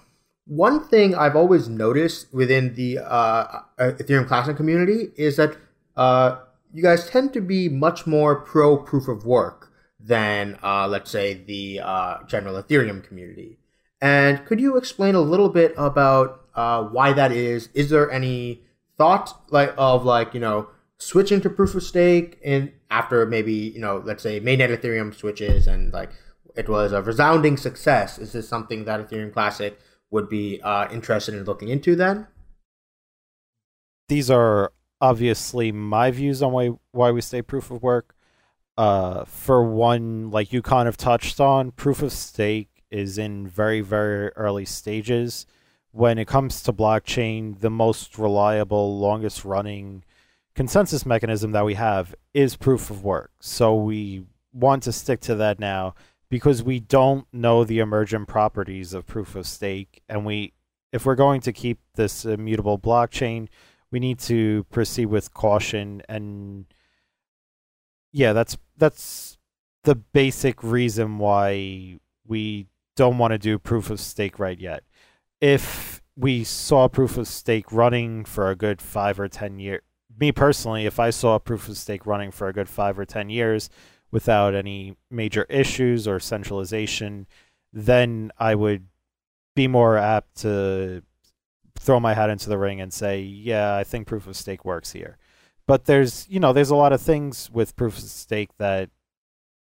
[0.45, 5.57] one thing I've always noticed within the uh, uh, Ethereum Classic community is that
[5.95, 6.37] uh,
[6.73, 11.33] you guys tend to be much more pro proof of work than, uh, let's say,
[11.33, 13.57] the uh, general Ethereum community.
[14.01, 17.69] And could you explain a little bit about uh, why that is?
[17.73, 18.61] Is there any
[18.97, 23.79] thought like of like you know switching to proof of stake and after maybe you
[23.79, 26.11] know let's say mainnet Ethereum switches and like
[26.55, 28.17] it was a resounding success.
[28.17, 29.77] Is this something that Ethereum Classic
[30.15, 32.25] would be uh, interested in looking into then?
[34.07, 38.15] These are obviously my views on why why we stay proof of work.
[38.77, 43.81] Uh, for one, like you kind of touched on, proof of stake is in very
[43.81, 45.45] very early stages.
[45.91, 50.03] When it comes to blockchain, the most reliable, longest running
[50.55, 53.31] consensus mechanism that we have is proof of work.
[53.39, 55.93] So we want to stick to that now
[56.29, 60.01] because we don't know the emergent properties of proof of stake.
[60.09, 60.53] And we
[60.91, 63.47] if we're going to keep this immutable blockchain
[63.91, 66.65] we need to proceed with caution and
[68.11, 69.37] yeah that's that's
[69.83, 71.97] the basic reason why
[72.27, 74.83] we don't want to do proof of stake right yet.
[75.39, 79.81] If we saw proof of stake running for a good 5 or 10 years
[80.17, 83.29] me personally if i saw proof of stake running for a good 5 or 10
[83.29, 83.69] years
[84.11, 87.27] without any major issues or centralization,
[87.73, 88.87] then I would
[89.55, 91.03] be more apt to
[91.77, 94.91] throw my hat into the ring and say, yeah, I think proof of stake works
[94.91, 95.17] here.
[95.67, 98.89] But there's, you know, there's a lot of things with proof of stake that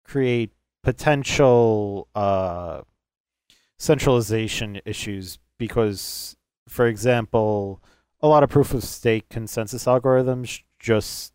[0.05, 2.83] create potential uh,
[3.79, 6.37] centralization issues because,
[6.69, 7.83] for example,
[8.21, 11.33] a lot of proof of stake consensus algorithms just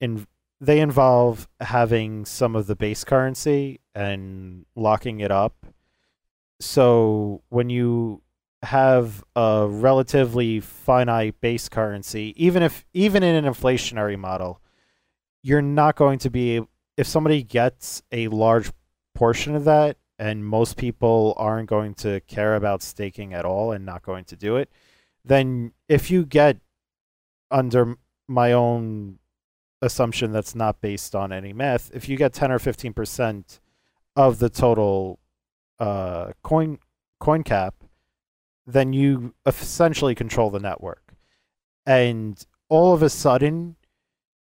[0.00, 0.26] in
[0.60, 5.66] they involve having some of the base currency and locking it up.
[6.60, 8.22] So when you
[8.62, 14.60] have a relatively finite base currency, even if even in an inflationary model,
[15.42, 16.60] you're not going to be
[16.96, 18.72] if somebody gets a large
[19.14, 23.86] portion of that and most people aren't going to care about staking at all and
[23.86, 24.68] not going to do it,
[25.24, 26.56] then if you get
[27.52, 27.96] under
[28.26, 29.20] my own
[29.80, 33.60] assumption that's not based on any math, if you get 10 or 15%
[34.16, 35.18] of the total
[35.78, 36.78] uh, coin
[37.20, 37.74] coin cap,
[38.66, 41.14] then you essentially control the network.
[41.86, 43.76] And all of a sudden,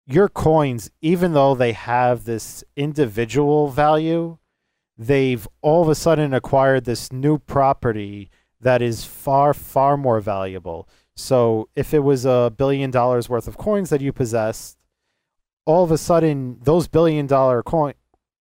[0.07, 4.39] your coins, even though they have this individual value,
[4.97, 8.31] they've all of a sudden acquired this new property
[8.61, 10.89] that is far, far more valuable.
[11.15, 14.76] So if it was a billion dollars worth of coins that you possessed,
[15.67, 17.93] all of a sudden those billion dollar coin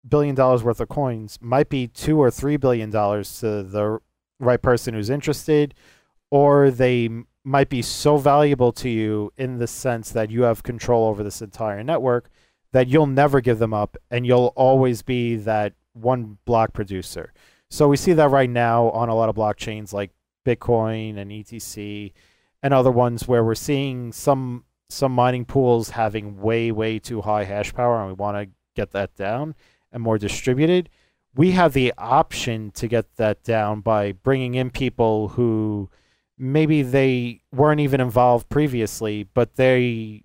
[0.08, 4.00] billion dollars worth of coins might be two or three billion dollars to the
[4.40, 5.74] right person who's interested,
[6.30, 7.10] or they
[7.44, 11.42] might be so valuable to you in the sense that you have control over this
[11.42, 12.30] entire network
[12.72, 17.32] that you'll never give them up and you'll always be that one block producer.
[17.70, 20.12] So we see that right now on a lot of blockchains like
[20.46, 22.14] Bitcoin and ETC
[22.62, 24.64] and other ones where we're seeing some
[24.94, 28.91] some mining pools having way way too high hash power and we want to get
[28.91, 29.56] that down
[29.91, 30.89] and more distributed.
[31.36, 35.89] We have the option to get that down by bringing in people who
[36.38, 40.24] maybe they weren't even involved previously, but they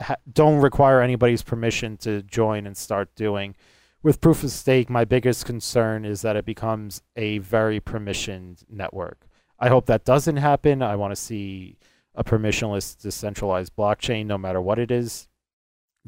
[0.00, 3.54] ha- don't require anybody's permission to join and start doing.
[4.02, 9.26] With proof of stake, my biggest concern is that it becomes a very permissioned network.
[9.58, 10.80] I hope that doesn't happen.
[10.80, 11.76] I want to see
[12.14, 15.28] a permissionless decentralized blockchain no matter what it is.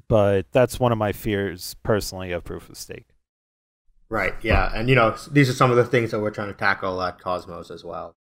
[0.08, 3.08] But that's one of my fears personally of proof of stake.
[4.08, 4.70] Right, yeah.
[4.74, 7.18] And you know, these are some of the things that we're trying to tackle at
[7.18, 8.14] Cosmos as well.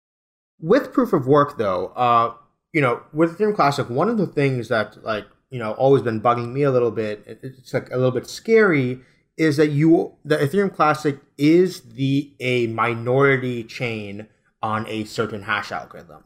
[0.60, 2.34] With proof of work though, uh,
[2.72, 6.20] you know, with Ethereum Classic, one of the things that like, you know, always been
[6.20, 9.00] bugging me a little bit, it's like a little bit scary,
[9.36, 14.28] is that you the Ethereum Classic is the a minority chain
[14.62, 16.24] on a certain hash algorithm.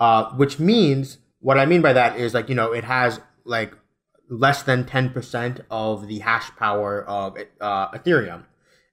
[0.00, 3.74] Uh, which means what I mean by that is like, you know, it has like
[4.30, 8.44] less than 10% of the hash power of uh, Ethereum.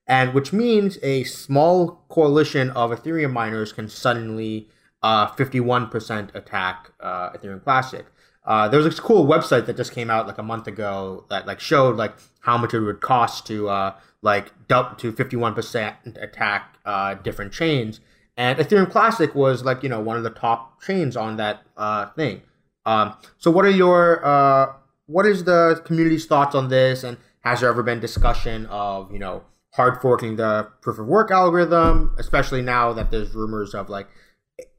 [0.05, 4.69] And which means a small coalition of Ethereum miners can suddenly
[5.03, 8.05] uh, 51% attack uh, Ethereum Classic.
[8.45, 11.45] Uh, there was this cool website that just came out like a month ago that
[11.45, 16.77] like showed like how much it would cost to uh, like dump to 51% attack
[16.85, 17.99] uh, different chains.
[18.37, 22.07] And Ethereum Classic was like you know one of the top chains on that uh,
[22.11, 22.43] thing.
[22.85, 24.73] Um, so what are your uh,
[25.07, 27.03] what is the community's thoughts on this?
[27.03, 31.31] And has there ever been discussion of you know hard forking the proof of work
[31.31, 34.07] algorithm, especially now that there's rumors of like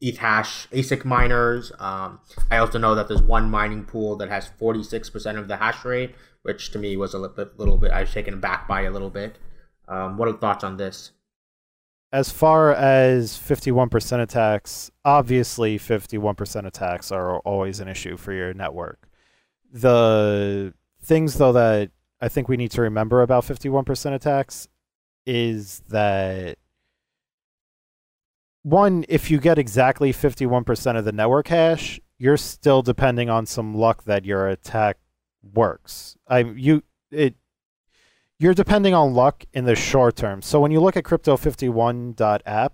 [0.03, 1.73] Ethash ASIC miners.
[1.79, 5.85] Um, I also know that there's one mining pool that has 46% of the hash
[5.85, 8.83] rate, which to me was a little bit, little bit I was taken aback by
[8.83, 9.39] a little bit.
[9.87, 11.13] Um, what are thoughts on this?
[12.11, 19.09] As far as 51% attacks, obviously 51% attacks are always an issue for your network.
[19.71, 21.91] The things, though, that
[22.21, 24.69] I think we need to remember about 51% attacks
[25.27, 26.57] is that
[28.63, 33.75] one, if you get exactly 51% of the network hash, you're still depending on some
[33.75, 34.97] luck that your attack
[35.55, 36.17] works.
[36.27, 37.37] I you it
[38.39, 40.43] you're depending on luck in the short term.
[40.43, 42.73] So when you look at crypto51.app,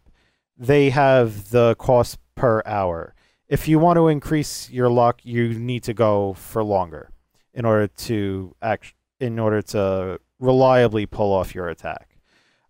[0.57, 3.15] they have the cost per hour.
[3.49, 7.11] If you want to increase your luck, you need to go for longer
[7.53, 12.19] in order to act in order to reliably pull off your attack.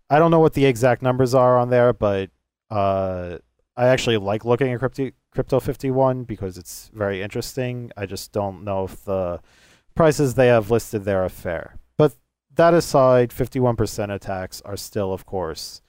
[0.09, 2.29] I don't know what the exact numbers are on there, but
[2.69, 3.37] uh,
[3.75, 7.91] I actually like looking at crypto crypto 51 because it's very interesting.
[7.97, 9.41] I just don't know if the
[9.95, 11.77] prices they have listed there are fair.
[11.97, 12.13] But
[12.55, 15.81] that aside, 51% attacks are still, of course,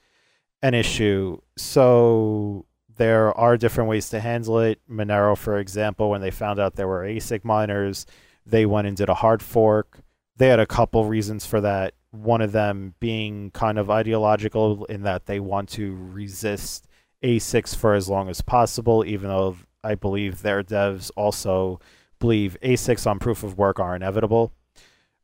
[0.61, 1.39] an issue.
[1.57, 2.65] So
[2.97, 4.79] there are different ways to handle it.
[4.89, 8.05] Monero, for example, when they found out there were ASIC miners,
[8.45, 9.99] they went and did a hard fork.
[10.35, 15.03] They had a couple reasons for that one of them being kind of ideological in
[15.03, 16.87] that they want to resist
[17.23, 21.79] ASICs for as long as possible, even though I believe their devs also
[22.19, 24.53] believe ASICs on proof of work are inevitable.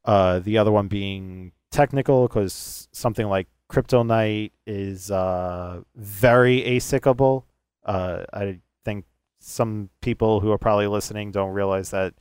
[0.06, 7.44] Uh, the other one being technical, because something like CryptoNight is uh, very ASICable.
[7.86, 9.06] Uh, I think
[9.40, 12.14] some people who are probably listening don't realize that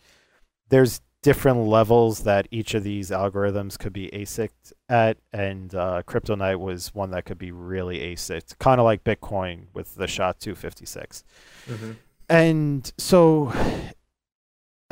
[0.68, 4.50] there's different levels that each of these algorithms could be ASIC
[4.88, 9.66] at, and uh, CryptoNight was one that could be really ASIC, kind of like Bitcoin
[9.72, 11.24] with the SHA 256.
[11.68, 11.92] Mm-hmm.
[12.28, 13.52] And so,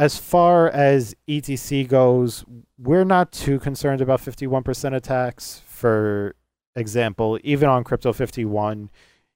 [0.00, 2.42] as far as ETC goes,
[2.78, 5.60] we're not too concerned about 51% attacks.
[5.66, 6.34] For
[6.74, 8.88] example, even on Crypto 51,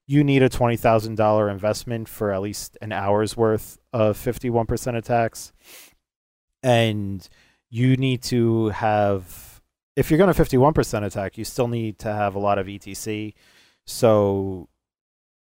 [0.07, 5.53] you need a $20,000 investment for at least an hour's worth of 51% attacks
[6.63, 7.29] and
[7.69, 9.61] you need to have
[9.97, 13.33] if you're going to 51% attack you still need to have a lot of etc
[13.87, 14.69] so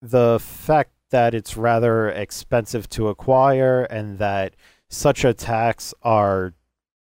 [0.00, 4.54] the fact that it's rather expensive to acquire and that
[4.92, 6.52] such attacks are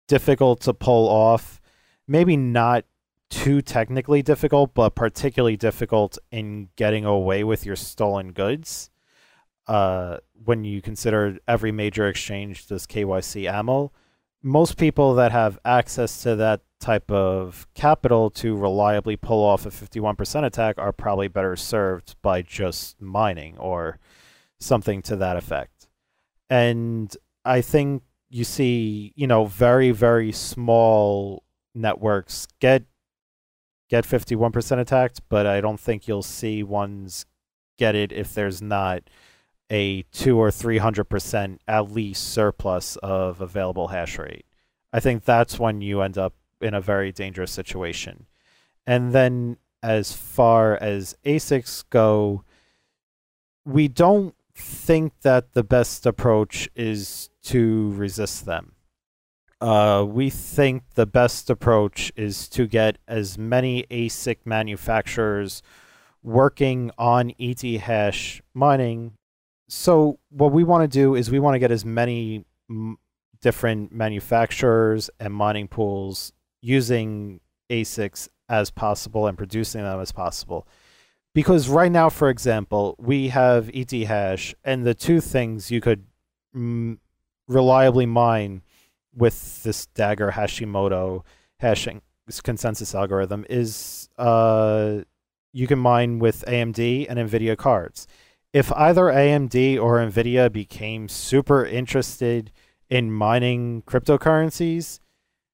[0.08, 1.62] difficult to pull off
[2.08, 2.86] maybe not
[3.30, 8.90] too technically difficult, but particularly difficult in getting away with your stolen goods.
[9.68, 13.92] Uh, when you consider every major exchange does KYC AML,
[14.44, 19.70] most people that have access to that type of capital to reliably pull off a
[19.70, 24.00] 51% attack are probably better served by just mining or
[24.60, 25.88] something to that effect.
[26.50, 32.84] And I think you see, you know, very, very small networks get
[33.90, 37.26] get 51% attacked, but I don't think you'll see ones
[37.78, 39.04] get it if there's not
[39.70, 44.46] a 2 or 300% at least surplus of available hash rate.
[44.94, 48.28] I think that's when you end up in a very dangerous situation.
[48.88, 52.44] And then as far as ASICs go,
[53.66, 58.74] we don't think that the best approach is to resist them.
[59.60, 65.62] Uh, we think the best approach is to get as many ASIC manufacturers
[66.24, 69.14] working on Ethash mining.
[69.70, 72.98] So, what we want to do is we want to get as many m-
[73.42, 77.40] different manufacturers and mining pools using
[77.70, 80.68] ASICs as possible and producing them as possible.
[81.34, 86.06] Because right now, for example, we have Ethash, and the two things you could
[87.48, 88.62] reliably mine
[89.16, 91.24] with this Dagger Hashimoto
[91.60, 92.02] hashing
[92.44, 95.02] consensus algorithm is uh,
[95.54, 98.08] you can mine with AMD and NVIDIA cards.
[98.54, 102.52] If either AMD or NVIDIA became super interested
[102.90, 105.00] in mining cryptocurrencies,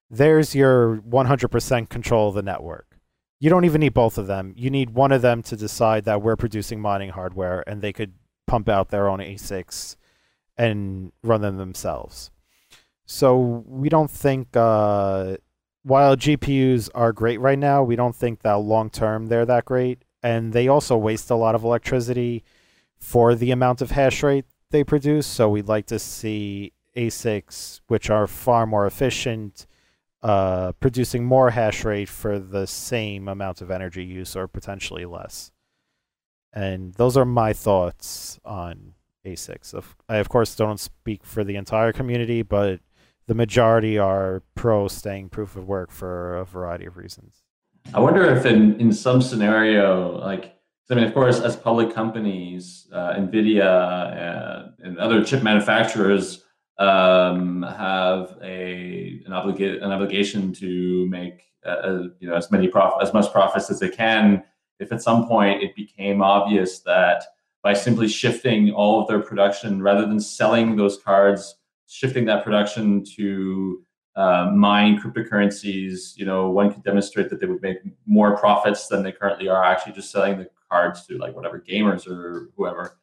[0.10, 2.87] there's your 100% control of the network.
[3.40, 4.54] You don't even need both of them.
[4.58, 8.14] You need one of them to decide that we're producing mining hardware and they could
[8.48, 9.96] pump out their own ASICs
[10.58, 12.32] and run them themselves.
[13.06, 15.38] So we don't think, uh,
[15.84, 20.04] while GPUs are great right now, we don't think that long term they're that great.
[20.24, 22.44] And they also waste a lot of electricity
[22.98, 25.28] for the amount of hash rate they produce.
[25.28, 29.68] So we'd like to see ASICs, which are far more efficient,
[30.24, 35.52] uh, producing more hash rate for the same amount of energy use or potentially less.
[36.54, 38.94] And those are my thoughts on
[39.26, 39.76] ASICs.
[40.10, 42.80] I, of course, don't speak for the entire community, but
[43.28, 47.44] the majority are pro staying proof of work for a variety of reasons.
[47.94, 50.56] I wonder if in, in some scenario, like,
[50.90, 56.44] I mean, of course, as public companies, uh, NVIDIA and, and, other chip manufacturers
[56.80, 63.02] um, have a an, obliga- an obligation to make uh, you know as many prof-
[63.02, 64.44] as much profits as they can.
[64.80, 67.24] If at some point it became obvious that
[67.64, 71.56] by simply shifting all of their production rather than selling those cards
[71.88, 73.84] shifting that production to
[74.16, 79.04] uh, mine cryptocurrencies, you know, one could demonstrate that they would make more profits than
[79.04, 82.98] they currently are actually just selling the cards to like whatever gamers or whoever.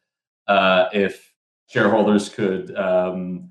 [0.47, 1.33] Uh, if
[1.67, 3.49] shareholders could um,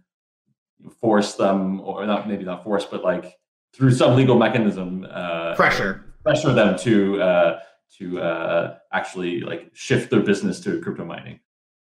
[1.00, 3.36] force them, or not maybe not force, but like
[3.74, 7.60] through some legal mechanism, uh, pressure pressure them to uh,
[7.98, 11.40] to uh, actually like shift their business to crypto mining.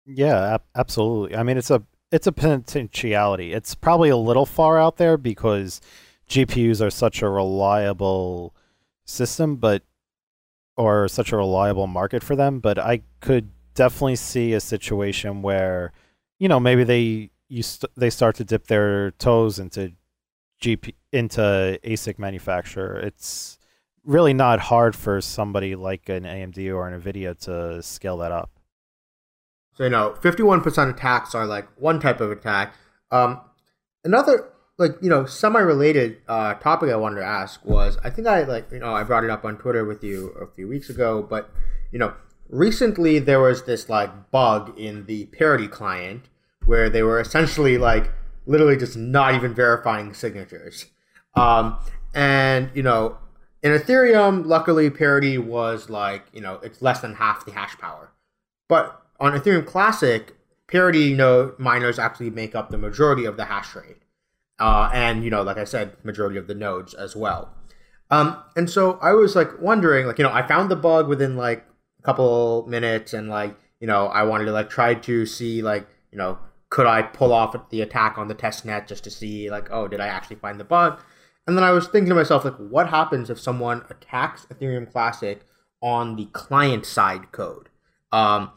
[0.05, 1.35] Yeah, absolutely.
[1.35, 3.53] I mean, it's a it's a potentiality.
[3.53, 5.81] It's probably a little far out there because
[6.29, 8.53] GPUs are such a reliable
[9.05, 9.83] system, but
[10.77, 12.59] or such a reliable market for them.
[12.59, 15.91] But I could definitely see a situation where,
[16.39, 19.93] you know, maybe they you st- they start to dip their toes into
[20.61, 22.99] GP into ASIC manufacturer.
[22.99, 23.57] It's
[24.03, 28.51] really not hard for somebody like an AMD or an Nvidia to scale that up.
[29.73, 32.75] So you know, fifty-one percent attacks are like one type of attack.
[33.11, 33.41] Um,
[34.03, 38.43] another like you know semi-related uh, topic I wanted to ask was I think I
[38.43, 41.21] like you know I brought it up on Twitter with you a few weeks ago,
[41.21, 41.49] but
[41.91, 42.13] you know
[42.49, 46.29] recently there was this like bug in the parity client
[46.65, 48.11] where they were essentially like
[48.45, 50.85] literally just not even verifying signatures.
[51.35, 51.77] Um,
[52.13, 53.17] and you know
[53.63, 58.11] in Ethereum, luckily parity was like you know it's less than half the hash power,
[58.67, 60.35] but on Ethereum Classic,
[60.67, 63.97] parity node miners actually make up the majority of the hash rate.
[64.59, 67.53] Uh, and, you know, like I said, majority of the nodes as well.
[68.09, 71.35] Um, and so I was like wondering, like, you know, I found the bug within
[71.35, 71.65] like
[71.99, 75.87] a couple minutes and like, you know, I wanted to like try to see like,
[76.11, 76.37] you know,
[76.69, 79.87] could I pull off the attack on the test net just to see like, oh,
[79.87, 80.99] did I actually find the bug?
[81.47, 85.41] And then I was thinking to myself, like, what happens if someone attacks Ethereum Classic
[85.81, 87.69] on the client side code?
[88.11, 88.51] Um,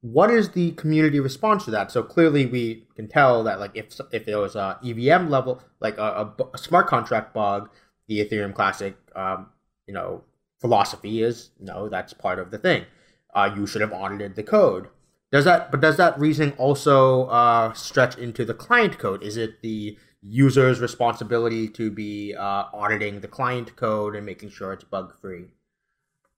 [0.00, 1.90] what is the community response to that?
[1.90, 5.98] So clearly, we can tell that like if if there was a EVM level, like
[5.98, 7.68] a, a, a smart contract bug,
[8.08, 9.48] the Ethereum Classic, um,
[9.86, 10.24] you know
[10.60, 12.84] philosophy is no, that's part of the thing.
[13.34, 14.88] Uh, you should have audited the code.
[15.32, 19.22] Does that but does that reasoning also uh, stretch into the client code?
[19.22, 24.72] Is it the user's responsibility to be uh, auditing the client code and making sure
[24.72, 25.44] it's bug free?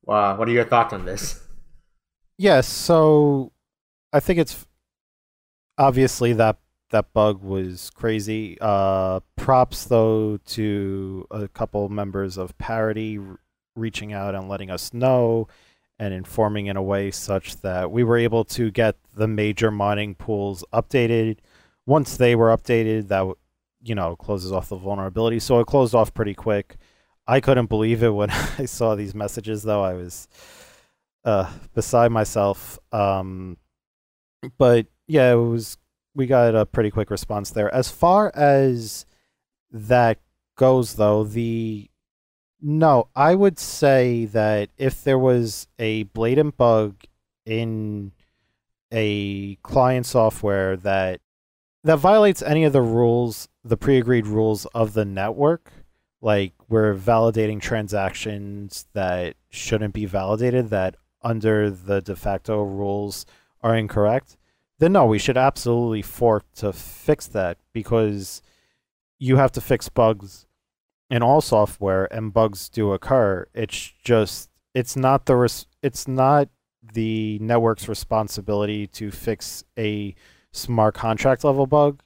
[0.07, 1.41] Uh, what are your thoughts on this?
[2.37, 3.53] Yes, so
[4.13, 4.67] I think it's
[5.79, 6.59] obviously that
[6.91, 8.59] that bug was crazy.
[8.61, 13.19] Uh, props though to a couple members of Parity
[13.75, 15.49] reaching out and letting us know
[16.03, 20.17] and informing in a way such that we were able to get the major mining
[20.17, 21.39] pools updated.
[21.87, 23.33] Once they were updated, that
[23.85, 25.39] you know closes off the vulnerability.
[25.39, 26.77] So it closed off pretty quick.
[27.29, 29.85] I couldn't believe it when I saw these messages, though.
[29.85, 30.27] I was
[31.25, 32.81] uh, beside myself.
[32.91, 33.57] Um,
[34.59, 35.79] but yeah, it was.
[36.17, 37.73] We got a pretty quick response there.
[37.73, 39.07] As far as
[39.71, 40.19] that
[40.57, 41.89] goes, though, the
[42.63, 46.95] no, I would say that if there was a blatant bug
[47.45, 48.13] in
[48.93, 51.21] a client software that
[51.85, 55.73] that violates any of the rules, the pre-agreed rules of the network,
[56.21, 63.27] like we're validating transactions that shouldn't be validated that under the de facto rules
[63.61, 64.37] are incorrect,
[64.79, 68.41] then no, we should absolutely fork to fix that because
[69.19, 70.47] you have to fix bugs
[71.13, 76.49] in all software and bugs do occur it's just it's not the res- it's not
[76.95, 80.15] the network's responsibility to fix a
[80.51, 82.03] smart contract level bug.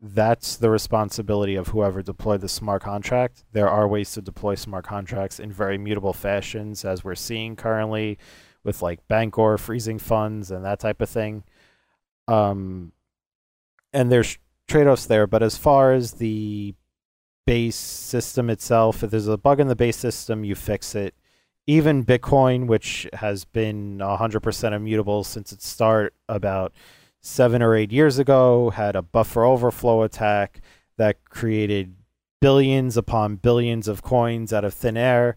[0.00, 3.44] That's the responsibility of whoever deployed the smart contract.
[3.52, 8.18] There are ways to deploy smart contracts in very mutable fashions as we're seeing currently
[8.62, 11.44] with like bancor freezing funds and that type of thing.
[12.28, 12.92] Um
[13.92, 16.74] and there's trade-offs there but as far as the
[17.46, 19.02] base system itself.
[19.02, 21.14] If there's a bug in the base system, you fix it.
[21.66, 26.72] Even Bitcoin, which has been 100% immutable since its start about
[27.20, 30.60] seven or eight years ago, had a buffer overflow attack
[30.98, 31.96] that created
[32.40, 35.36] billions upon billions of coins out of thin air.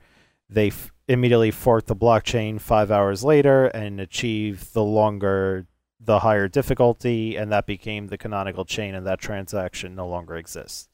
[0.49, 5.65] They f- immediately forked the blockchain five hours later and achieved the longer,
[6.01, 10.89] the higher difficulty, and that became the canonical chain, and that transaction no longer exists.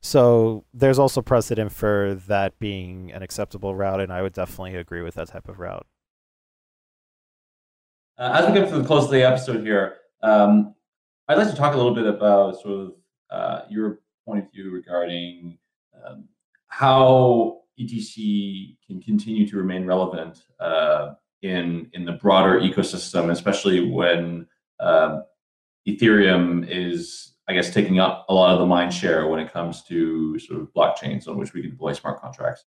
[0.00, 5.02] So there's also precedent for that being an acceptable route, and I would definitely agree
[5.02, 5.86] with that type of route.
[8.16, 10.74] Uh, as we get to the close of the episode here, um,
[11.28, 12.92] I'd like to talk a little bit about sort of
[13.30, 15.58] uh, your point of view regarding
[16.04, 16.28] um,
[16.68, 24.46] how ETC can continue to remain relevant uh, in in the broader ecosystem, especially when
[24.80, 25.24] um,
[25.86, 29.82] Ethereum is I guess, taking up a lot of the mind share when it comes
[29.84, 32.64] to sort of blockchains on which we can deploy smart contracts.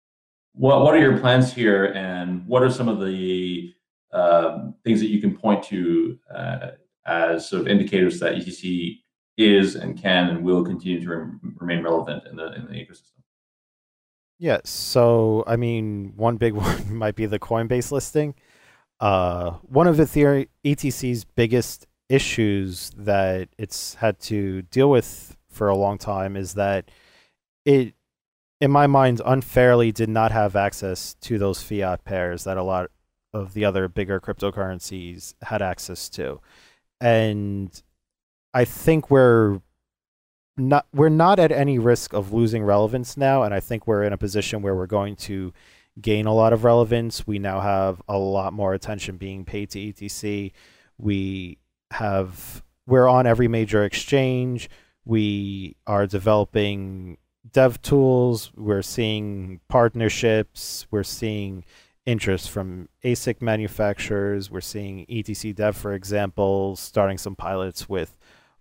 [0.54, 3.74] What What are your plans here, and what are some of the
[4.14, 6.72] um, things that you can point to uh,
[7.06, 9.00] as sort of indicators that ETC
[9.38, 13.20] is and can and will continue to rem- remain relevant in the in the ecosystem?
[14.38, 14.60] Yeah.
[14.64, 18.36] So, I mean, one big one might be the Coinbase listing.
[19.00, 25.76] Uh, one of Ethereum ETC's biggest issues that it's had to deal with for a
[25.76, 26.90] long time is that
[27.66, 27.94] it
[28.60, 32.90] in my mind unfairly did not have access to those fiat pairs that a lot
[33.34, 36.40] of the other bigger cryptocurrencies had access to.
[37.00, 37.82] And
[38.54, 39.62] i think we're
[40.58, 44.12] not we're not at any risk of losing relevance now and i think we're in
[44.12, 45.54] a position where we're going to
[46.02, 47.28] gain a lot of relevance.
[47.28, 50.52] We now have a lot more attention being paid to etc
[50.98, 51.58] we
[51.92, 54.70] have we're on every major exchange.
[55.06, 57.18] We are developing
[57.52, 58.52] dev tools.
[58.56, 60.88] We're seeing partnerships.
[60.92, 61.64] We're seeing
[62.06, 64.50] interest from ASIC manufacturers.
[64.50, 68.18] We're seeing ETC Dev, for example, starting some pilots with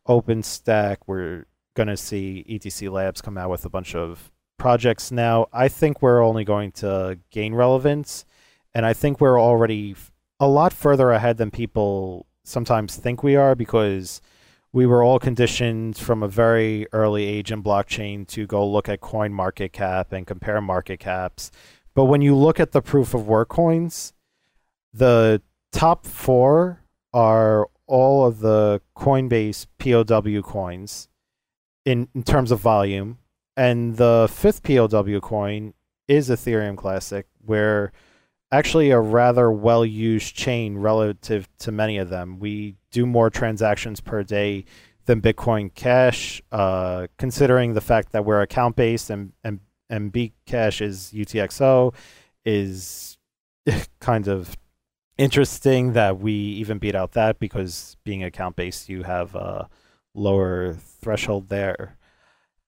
[0.07, 0.99] OpenStack.
[1.07, 5.47] We're going to see ETC Labs come out with a bunch of projects now.
[5.53, 8.27] I think we're only going to gain relevance,
[8.75, 9.97] and I think we're already
[10.41, 14.21] a lot further ahead than people sometimes think we are because
[14.73, 19.01] we were all conditioned from a very early age in blockchain to go look at
[19.01, 21.51] coin market cap and compare market caps.
[21.95, 24.13] But when you look at the proof of work coins,
[24.93, 25.43] the
[25.73, 26.83] top four
[27.13, 31.09] are all of the Coinbase POW coins
[31.85, 33.19] in, in terms of volume.
[33.57, 35.75] And the fifth POW coin
[36.07, 37.93] is Ethereum Classic, where
[38.51, 42.39] actually a rather well used chain relative to many of them.
[42.39, 44.65] We do more transactions per day
[45.07, 50.83] than Bitcoin Cash, uh, considering the fact that we're account based and, and, and Bcash
[50.83, 51.95] is UTXO.
[52.45, 53.19] is
[54.01, 54.57] kind of
[55.17, 59.69] interesting that we even beat out that because being account based, you have a
[60.15, 61.97] lower threshold there.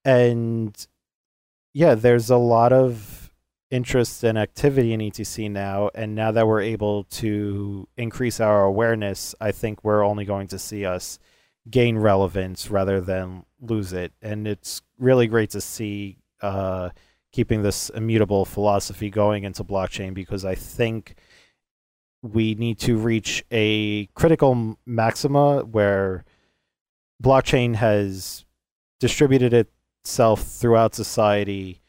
[0.05, 0.75] And
[1.73, 3.20] yeah, there's a lot of
[3.71, 5.91] interest and activity in ETC now.
[5.95, 10.59] And now that we're able to increase our awareness, I think we're only going to
[10.59, 11.19] see us
[11.69, 14.13] gain relevance rather than lose it.
[14.21, 16.91] And it's really great to see uh,
[17.33, 21.15] keeping this immutable philosophy going into blockchain because I think
[22.23, 26.25] we need to reach a critical maxima where
[27.23, 28.45] blockchain has
[28.99, 31.80] distributed itself throughout society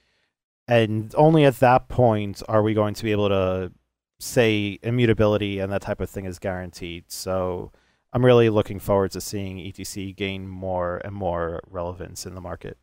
[0.67, 3.71] and only at that point are we going to be able to
[4.19, 7.71] say immutability and that type of thing is guaranteed so
[8.13, 12.77] i'm really looking forward to seeing etc gain more and more relevance in the market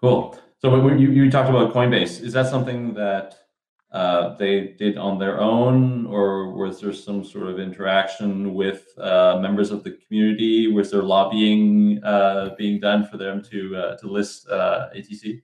[0.00, 3.36] cool so you, you talked about coinbase is that something that
[3.92, 9.38] uh, they did on their own, or was there some sort of interaction with uh,
[9.40, 10.66] members of the community?
[10.72, 15.42] Was there lobbying uh, being done for them to uh, to list ETC?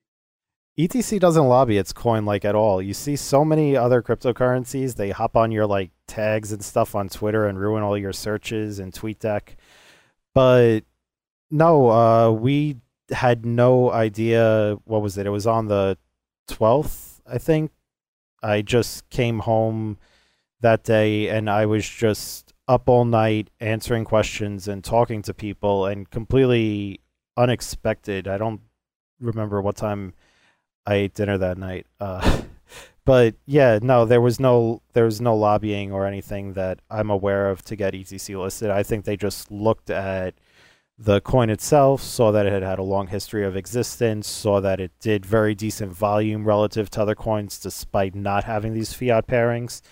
[0.78, 2.80] ETC doesn't lobby its coin like at all.
[2.80, 7.08] You see so many other cryptocurrencies, they hop on your like tags and stuff on
[7.08, 9.56] Twitter and ruin all your searches and TweetDeck.
[10.34, 10.80] But
[11.50, 12.76] no, uh, we
[13.10, 15.26] had no idea what was it?
[15.26, 15.98] It was on the
[16.48, 17.72] 12th, I think,
[18.42, 19.98] I just came home
[20.60, 25.86] that day and I was just up all night answering questions and talking to people
[25.86, 27.00] and completely
[27.36, 28.28] unexpected.
[28.28, 28.60] I don't
[29.20, 30.14] remember what time
[30.88, 31.86] I ate dinner that night.
[32.00, 32.40] Uh,
[33.04, 37.50] but yeah, no, there was no there was no lobbying or anything that I'm aware
[37.50, 38.70] of to get ETC listed.
[38.70, 40.34] I think they just looked at
[40.98, 44.80] the coin itself, saw that it had had a long history of existence, saw that
[44.80, 49.82] it did very decent volume relative to other coins despite not having these fiat pairings,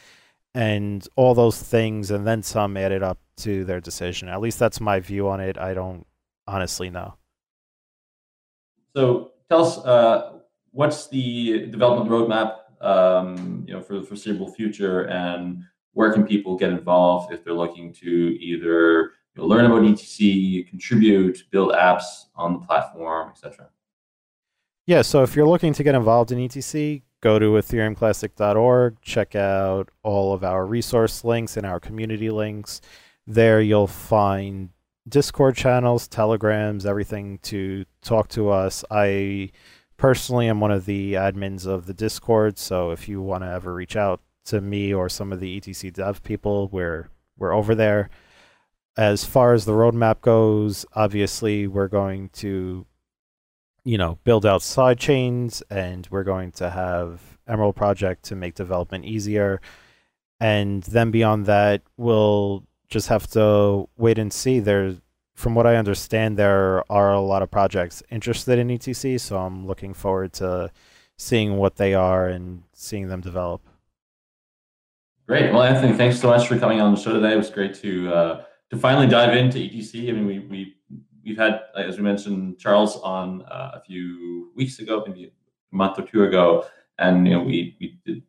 [0.55, 4.28] and all those things and then some added up to their decision.
[4.28, 5.59] At least that's my view on it.
[5.59, 6.07] I don't
[6.49, 7.16] honestly know.
[8.97, 10.36] So tell us, uh,
[10.77, 15.62] what's the development roadmap, um, you know, for the foreseeable future, and
[15.93, 21.45] where can people get involved if they're looking to either You'll learn about ETC, contribute,
[21.51, 22.05] build apps
[22.37, 23.68] on the platform, etc.
[24.87, 29.91] Yeah, so if you're looking to get involved in ETC, go to ethereumclassic.org, check out
[30.03, 32.81] all of our resource links and our community links.
[33.27, 34.70] There you'll find
[35.07, 38.85] Discord channels, Telegrams, everything to talk to us.
[38.91, 39.51] I
[39.97, 43.74] personally am one of the admins of the Discord, so if you want to ever
[43.74, 48.11] reach out to me or some of the ETC dev people, we're we're over there
[48.97, 52.86] as far as the roadmap goes, obviously we're going to,
[53.84, 58.55] you know, build out side chains, and we're going to have Emerald Project to make
[58.55, 59.61] development easier.
[60.40, 64.61] And then beyond that, we'll just have to wait and see.
[64.61, 64.97] There's,
[65.37, 69.66] from what I understand, there are a lot of projects interested in ETC, so I'm
[69.66, 70.70] looking forward to
[71.18, 73.61] seeing what they are and seeing them develop.
[75.28, 75.53] Great.
[75.53, 77.34] Well, Anthony, thanks so much for coming on the show today.
[77.34, 80.09] It was great to uh, to finally dive into ETC.
[80.09, 80.76] I mean, we we
[81.22, 85.99] we've had, as we mentioned, Charles on uh, a few weeks ago, maybe a month
[85.99, 86.64] or two ago,
[86.99, 88.22] and you know we we did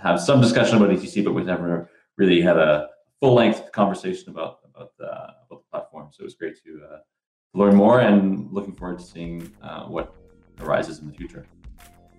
[0.00, 2.88] have some discussion about ETC, but we never really had a
[3.20, 6.08] full length conversation about about, uh, about the platform.
[6.12, 6.98] So it was great to uh,
[7.54, 10.14] learn more, and looking forward to seeing uh, what
[10.60, 11.46] arises in the future.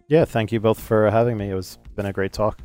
[0.07, 1.49] Yeah, thank you both for having me.
[1.49, 2.61] It was been a great talk.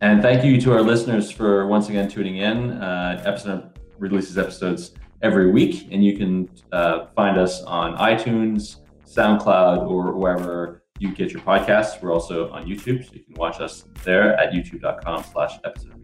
[0.00, 2.72] And thank you to our listeners for once again tuning in.
[2.72, 4.92] Uh, Epicenter releases episodes
[5.22, 11.32] every week, and you can uh, find us on iTunes, SoundCloud, or wherever you get
[11.32, 12.02] your podcasts.
[12.02, 15.94] We're also on YouTube, so you can watch us there at youtube.com slash epicenter.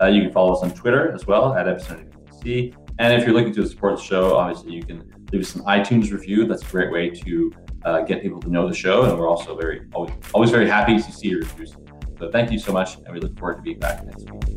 [0.00, 2.74] Uh, you can follow us on Twitter as well at BTC.
[2.98, 6.12] And if you're looking to support the show, obviously you can leave us an iTunes
[6.12, 6.46] review.
[6.46, 7.52] That's a great way to
[7.84, 9.04] uh, get people to know the show.
[9.04, 11.74] And we're also very always, always very happy to see your reviews.
[12.18, 14.50] So thank you so much, and we look forward to being back next week.